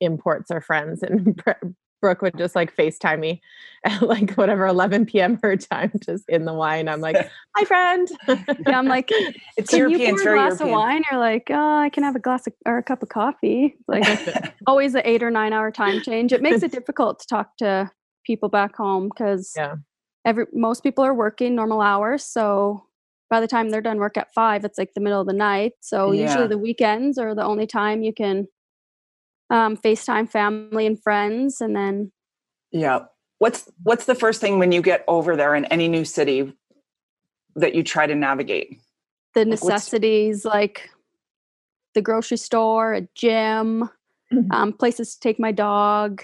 [0.00, 1.38] imports or friends, and
[2.00, 3.42] Brooke would just like FaceTime me
[3.84, 5.38] at like whatever 11 p.m.
[5.42, 6.88] her time, just in the wine.
[6.88, 7.16] I'm like,
[7.56, 8.78] "Hi, friend." yeah.
[8.78, 9.08] I'm like,
[9.56, 10.68] It's can European, you it's pour a glass European.
[10.68, 11.02] of wine?
[11.10, 13.76] You're like, oh, I can have a glass of, or a cup of coffee.
[13.88, 14.06] Like
[14.66, 16.32] always an eight or nine hour time change.
[16.32, 17.90] It makes it difficult to talk to
[18.24, 19.76] people back home because Yeah.
[20.24, 22.24] every most people are working normal hours.
[22.24, 22.84] So
[23.30, 25.72] by the time they're done work at five, it's like the middle of the night.
[25.80, 26.22] So Yeah.
[26.22, 28.46] usually the weekends are the only time you can
[29.50, 32.12] um, FaceTime family and friends, and then
[32.72, 33.06] Yeah.
[33.38, 36.52] What's what's the first thing when you get over there in any new city
[37.54, 38.80] that you try to navigate?
[39.34, 40.90] the Like, what's- necessities like
[41.94, 43.88] the grocery store, a gym,
[44.50, 46.22] um, places to take my dog,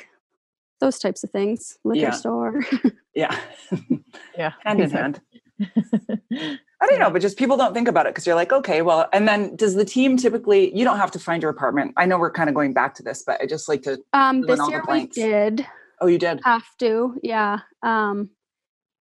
[0.80, 1.78] those types of things.
[1.84, 2.10] Liquor Yeah.
[2.10, 2.64] store.
[3.14, 3.38] Yeah.
[4.36, 5.20] yeah, hand in hand.
[6.80, 9.08] I don't know, but just people don't think about it because you're like, okay, well,
[9.12, 11.94] and then does the team typically, you don't have to find your apartment.
[11.96, 14.42] I know we're kind of going back to this, but I just like to, um,
[14.42, 15.66] this year we did
[16.00, 16.40] oh, you did?
[16.44, 17.60] have to, yeah.
[17.82, 18.30] Um,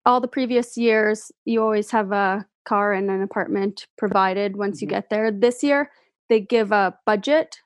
[0.05, 4.88] all the previous years, you always have a car and an apartment provided once you
[4.88, 4.91] Mhm.
[4.91, 5.32] get there.
[5.32, 5.91] This year,
[6.30, 7.57] they give a budget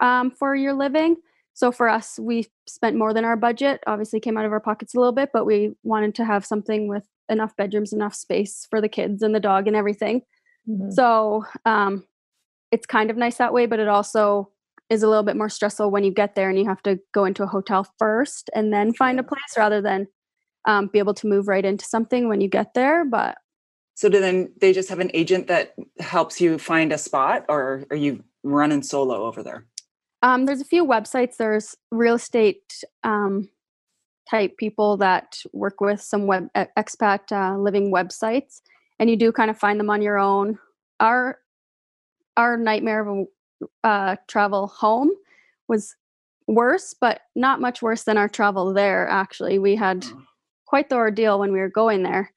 [0.00, 1.16] um, for your living.
[1.52, 3.82] So for us, we spent more than our budget.
[3.86, 6.88] Obviously, came out of our pockets a little bit, but we wanted to have something
[6.88, 10.22] with enough bedrooms, enough space for the kids and the dog and everything.
[10.68, 10.92] Mhm.
[10.92, 12.04] So um,
[12.70, 14.50] it's kind of nice that way, but it also
[14.90, 17.24] is a little bit more stressful when you get there and you have to go
[17.24, 20.06] into a hotel first and then find a place rather than
[20.66, 23.04] um, be able to move right into something when you get there.
[23.04, 23.38] But
[23.94, 27.84] So do then they just have an agent that helps you find a spot or
[27.90, 29.66] are you running solo over there?
[30.22, 31.36] um, there's a few websites.
[31.36, 33.48] There's real estate um,
[34.30, 38.60] type people that work with some web expat uh, living websites,
[38.98, 40.58] and you do kind of find them on your own.
[41.00, 41.38] Our
[42.36, 43.26] our nightmare of
[43.84, 45.10] a uh, travel home
[45.68, 45.94] was
[46.46, 49.08] worse, but not much worse than our travel there.
[49.08, 50.22] Actually, we had Oh.
[50.66, 52.32] quite the ordeal when we were going there,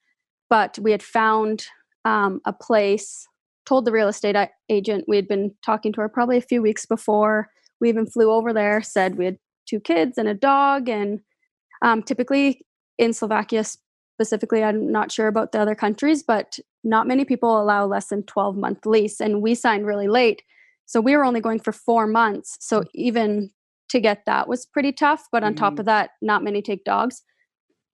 [0.50, 1.66] but we had found
[2.06, 3.28] um, a place.
[3.66, 4.38] Told the real estate
[4.70, 7.50] agent we had been talking to her probably a few weeks before.
[7.82, 8.82] We even flew over there.
[8.82, 11.20] Said we had two kids and a dog, and
[11.82, 12.66] um, typically
[12.98, 13.64] in Slovakia
[14.16, 18.24] specifically, I'm not sure about the other countries, but not many people allow less than
[18.24, 20.42] 12 month lease, and we signed really late.
[20.86, 22.58] So we were only going for four months.
[22.60, 23.52] So even
[23.90, 25.28] to get that was pretty tough.
[25.32, 25.80] But on top Mhm.
[25.80, 27.22] of that, not many take dogs.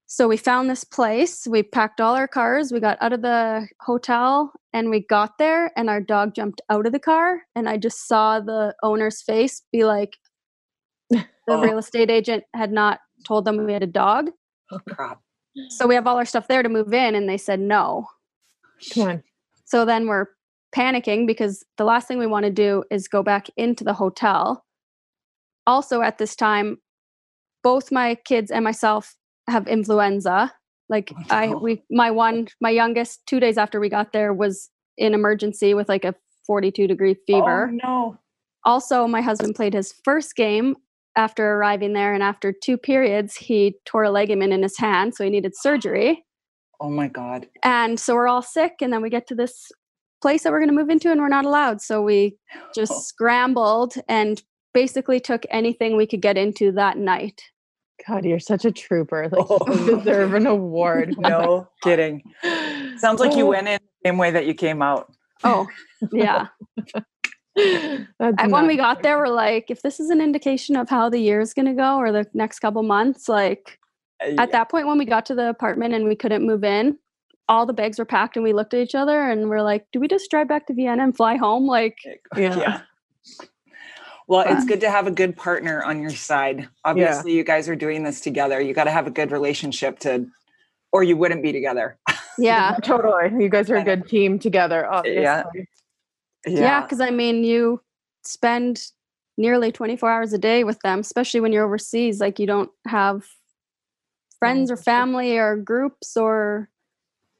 [0.05, 1.47] So we found this place.
[1.47, 2.71] We packed all our cars.
[2.71, 6.85] We got out of the hotel and we got there, and our dog jumped out
[6.85, 7.41] of the car.
[7.55, 10.17] And I just saw the owner's face be like,
[11.09, 11.61] the Oh.
[11.61, 14.29] real estate agent had not told them we had a dog.
[14.71, 15.19] Oh, crap.
[15.69, 18.07] So we have all our stuff there to move in, and they said no.
[18.93, 19.23] Come on.
[19.65, 20.27] So then we're
[20.75, 24.65] panicking because the last thing we want to do is go back into the hotel.
[25.65, 26.77] Also, at this time,
[27.63, 29.15] both my kids and myself
[29.47, 30.51] have influenza.
[30.89, 34.69] Like Oh, I, we, my one, my youngest, two days after we got there, was
[34.97, 36.15] in emergency with like a
[36.45, 37.69] 42 degree oh, fever.
[37.71, 38.17] Oh, no.
[38.65, 40.75] Also, my husband played his first game
[41.15, 45.23] after arriving there, and after two periods, he tore a ligament in his hand, so
[45.23, 46.25] he needed surgery.
[46.79, 47.47] Oh my God.
[47.63, 49.71] And so we're all sick, and then we get to this
[50.21, 51.81] place that we're going to move into, and we're not allowed.
[51.81, 52.37] So we
[52.75, 52.99] just Oh.
[52.99, 54.41] scrambled and
[54.73, 57.41] basically took anything we could get into that night.
[58.07, 59.29] God, you're such a trooper.
[59.31, 61.15] Like Oh, you deserve an award.
[61.19, 62.23] No kidding.
[62.97, 65.13] Sounds like you Oh, went in the same way that you came out.
[65.43, 65.67] Oh,
[66.11, 66.47] yeah.
[68.19, 71.09] That's And when we got there, we're like, if this is an indication of how
[71.09, 73.79] the year is going to go or the next couple months, like,
[74.25, 76.97] uh, at that point when we got to the apartment and we couldn't move in,
[77.47, 79.99] all the bags were packed and we looked at each other and we're like, do
[79.99, 81.67] we just drive back to Vienna and fly home?
[81.67, 81.97] Like,
[82.35, 82.81] Yeah.
[84.25, 86.69] Well, it's good to have a good partner on your side.
[86.85, 88.61] Obviously, you guys are doing this together.
[88.61, 90.25] You got to have a good relationship to,
[90.93, 91.97] or you wouldn't be together.
[92.37, 92.77] yeah.
[92.83, 93.43] totally.
[93.43, 94.89] You guys are a good team together.
[94.89, 95.23] Obviously.
[95.23, 95.43] Yeah.
[96.47, 96.81] Yeah.
[96.81, 97.81] Because I mean, you
[98.23, 98.87] spend
[99.37, 102.19] nearly 24 hours a day with them, especially when you're overseas.
[102.19, 103.25] Like, you don't have
[104.39, 106.69] friends or family or groups or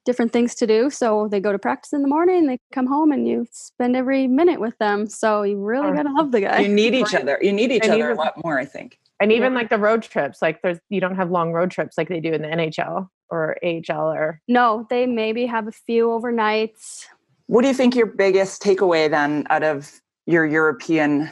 [0.05, 0.89] different things to do.
[0.89, 4.27] So they go to practice in the morning, they come home, and you spend every
[4.27, 5.07] minute with them.
[5.07, 6.59] So you really Or- got to love the guy.
[6.59, 7.37] You need each other.
[7.41, 8.99] You need each And other a lot more, I think.
[9.21, 9.59] And even Yeah.
[9.59, 12.33] like the road trips, like there's you don't have long road trips like they do
[12.33, 17.05] in the NHL or AHL or no, they maybe have a few overnights.
[17.47, 21.31] What do you think your biggest takeaway then out of your European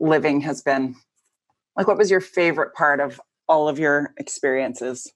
[0.00, 0.94] living has been?
[1.76, 5.10] Like, what was your favorite part of all of your experiences?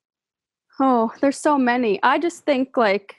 [0.80, 2.00] Oh, there's so many.
[2.02, 3.16] I just think like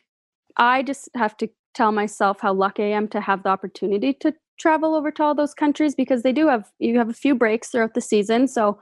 [0.58, 4.34] I just have to tell myself how lucky I am to have the opportunity to
[4.60, 7.70] travel over to all those countries because they do have you have a few breaks
[7.70, 8.48] throughout the season.
[8.48, 8.80] So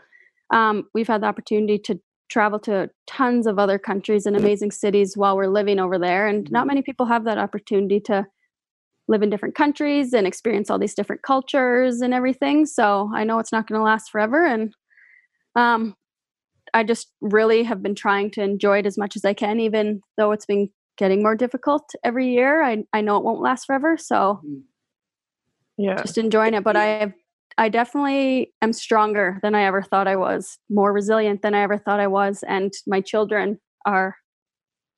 [0.51, 1.99] um, we've had the opportunity to
[2.31, 6.49] travel to tons of other countries and amazing cities while we're living over there, and
[6.51, 8.25] not many people have that opportunity to
[9.07, 12.65] live in different countries and experience all these different cultures and everything.
[12.65, 14.73] So I know it's not going to last forever, and
[15.55, 15.95] um,
[16.73, 20.01] I just really have been trying to enjoy it as much as I can, even
[20.17, 22.63] though it's been getting more difficult every year.
[22.63, 23.97] I, I know it won't last forever.
[23.97, 24.41] So
[25.77, 26.01] yeah.
[26.01, 26.63] just enjoying it.
[26.63, 27.13] But I have,
[27.57, 31.77] I definitely am stronger than I ever thought I was, more resilient than I ever
[31.77, 32.43] thought I was.
[32.47, 34.15] And my children are,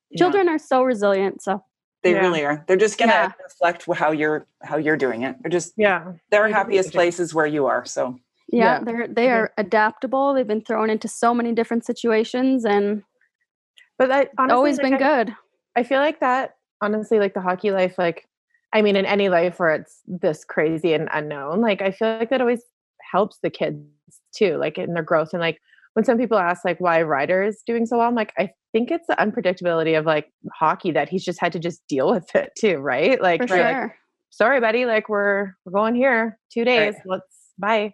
[0.10, 0.18] Yeah.
[0.20, 1.42] children are so resilient.
[1.42, 1.64] So
[2.04, 2.20] They Yeah.
[2.20, 2.64] really are.
[2.68, 3.32] They're just gonna Yeah.
[3.42, 5.38] reflect how you're how you're doing it.
[5.42, 6.12] They're just Yeah.
[6.32, 7.86] their I happiest places where you are.
[7.86, 8.80] So yeah, Yeah.
[8.84, 9.32] they're, they Mhm.
[9.38, 10.34] are adaptable.
[10.34, 13.04] They've been thrown into so many different situations and
[13.98, 15.36] But I honestly always like, been I- good.
[15.78, 18.28] I feel like that honestly, like the hockey life, like
[18.74, 22.30] I mean, in any life where it's this crazy and unknown, like I feel like
[22.32, 22.64] that always
[23.12, 23.80] helps the kids
[24.36, 25.30] too, like in their growth.
[25.34, 25.60] And like
[25.94, 28.90] when some people ask like why Ryder is doing so well, I'm like, I think
[28.90, 32.52] it's the unpredictability of like hockey that he's just had to just deal with it
[32.58, 33.22] too, right?
[33.22, 33.92] Like, For they're like,
[34.32, 36.96] sorry, buddy, like we're we're going here two days.
[37.06, 37.26] Let's
[37.58, 37.94] bye.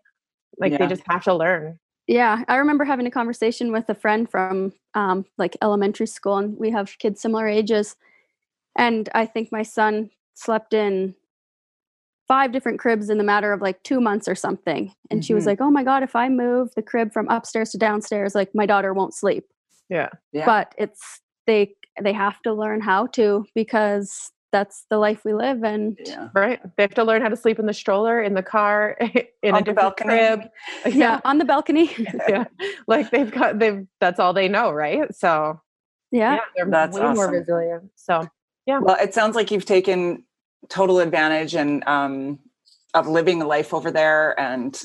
[0.57, 0.77] Like Yeah.
[0.79, 1.77] they just have to learn.
[2.07, 6.57] Yeah, I remember having a conversation with a friend from um, like elementary school, and
[6.57, 7.95] we have kids similar ages.
[8.75, 10.09] And I think my son
[10.39, 11.15] slept in
[12.27, 14.93] five different cribs in the matter of like two months or something.
[15.09, 15.47] And she was Mhm.
[15.47, 18.65] like, "Oh my god, if I move the crib from upstairs to downstairs, like my
[18.65, 19.45] daughter won't sleep."
[19.89, 20.09] Yeah.
[20.31, 20.45] Yeah.
[20.45, 25.63] But it's they they have to learn how to because that's the life we live,
[25.63, 26.29] and yeah.
[26.33, 26.59] Right.
[26.77, 28.95] They have to learn how to sleep in the stroller, in the car,
[29.43, 30.09] in On a the different balcony.
[30.09, 30.41] crib.
[30.95, 31.91] yeah, on the balcony.
[32.29, 32.45] yeah.
[32.87, 35.13] Like they've got they've that's all they know, right?
[35.15, 35.59] So
[36.11, 36.35] yeah.
[36.35, 37.91] yeah, they're That's way more resilient.
[37.95, 38.27] So
[38.67, 40.23] yeah Well, it sounds like you've taken
[40.67, 42.39] total advantage and um,
[42.93, 44.83] of living a life over there and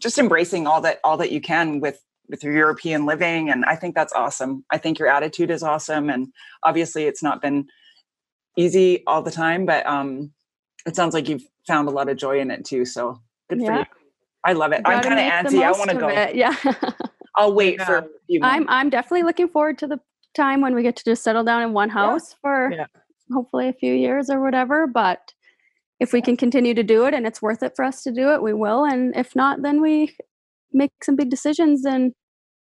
[0.00, 3.50] just embracing all that all that you can with with your European living.
[3.50, 4.64] And I think that's awesome.
[4.70, 6.08] I think your attitude is awesome.
[6.08, 6.28] And
[6.62, 7.68] obviously, it's not been
[8.56, 10.32] easy all the time, but um,
[10.86, 12.84] it sounds like you've found a lot of joy in it too.
[12.84, 13.20] So
[13.50, 13.84] good for you.
[14.44, 14.80] I love it.
[14.84, 15.62] I'm kind of make antsy.
[15.62, 16.08] I want to go.
[16.08, 16.54] it, Yeah.
[17.36, 17.98] I'll wait for Yeah.
[18.00, 18.68] a few I'm.
[18.68, 20.00] I'm definitely looking forward to the
[20.34, 22.86] time when we get to just settle down in one house for Yeah.
[23.32, 24.86] Hopefully a few years or whatever.
[24.86, 25.32] But
[26.00, 28.30] if we can continue to do it and it's worth it for us to do
[28.32, 28.84] it, we will.
[28.84, 30.14] And if not, then we
[30.72, 32.12] make some big decisions and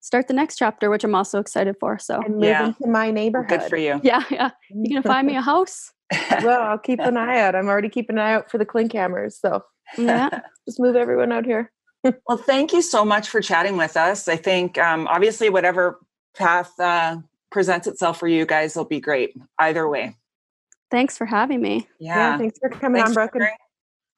[0.01, 1.99] start the next chapter, which I'm also excited for.
[1.99, 2.67] So and move Yeah.
[2.69, 3.61] into my neighborhood.
[3.61, 4.01] Good for you.
[4.03, 4.51] yeah, yeah.
[4.71, 5.93] You gonna find me a house?
[6.43, 7.55] well, I'll keep an eye out.
[7.55, 9.35] I'm already keeping an eye out for the Klinkhammers.
[9.35, 9.63] So
[9.99, 10.29] Yeah.
[10.67, 11.71] just move everyone out here.
[12.27, 14.27] Well, thank you so much for chatting with us.
[14.27, 16.01] I think um, obviously whatever
[16.35, 17.19] path uh,
[17.53, 20.17] presents itself for you guys will be great either way.
[20.91, 21.89] Thanks for having me.
[21.99, 22.17] Yeah.
[22.17, 22.39] Yeah.
[22.39, 23.35] thanks for coming Thanks on, for Brooke.
[23.37, 23.57] and sharing.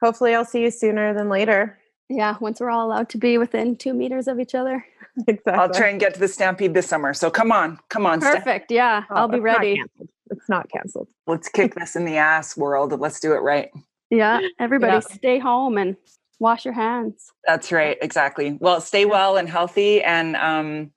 [0.02, 1.78] Hopefully I'll see you sooner than later.
[2.08, 4.84] Yeah, once we're all allowed to be within two meters of each other.
[5.28, 5.52] exactly.
[5.52, 7.14] I'll try and get to the Stampede this summer.
[7.14, 8.44] So come on, come on, Steph.
[8.44, 8.70] Perfect.
[8.70, 9.82] Yeah, Oh, I'll be it's not ready.
[10.30, 11.08] It's not canceled.
[11.26, 12.98] Let's kick this in the ass world.
[12.98, 13.70] Let's do it right.
[14.10, 15.00] Yeah, everybody Yeah.
[15.00, 15.96] stay home and
[16.38, 17.30] wash your hands.
[17.46, 17.96] That's right.
[18.02, 18.58] Exactly.
[18.60, 20.02] Well, stay well and healthy.
[20.02, 20.90] And um,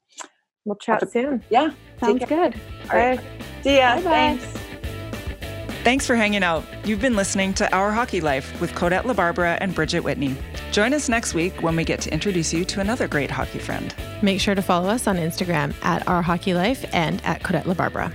[0.65, 1.43] We'll chat soon.
[1.49, 1.69] yeah,
[1.99, 2.59] Sounds good.
[2.89, 3.19] All right.
[3.61, 3.95] see ya.
[3.97, 4.09] Bye-bye.
[4.09, 4.64] Thanks.
[5.85, 6.63] Thanks for hanging out.
[6.83, 10.35] You've been listening to Our Hockey Life with Kodette LaBarbera and Bridget Whitney.
[10.71, 13.93] Join us next week when we get to introduce you to another great hockey friend.
[14.23, 18.11] Make sure to follow us on Instagram at Our Hockey Life and at Kodette LaBarbera.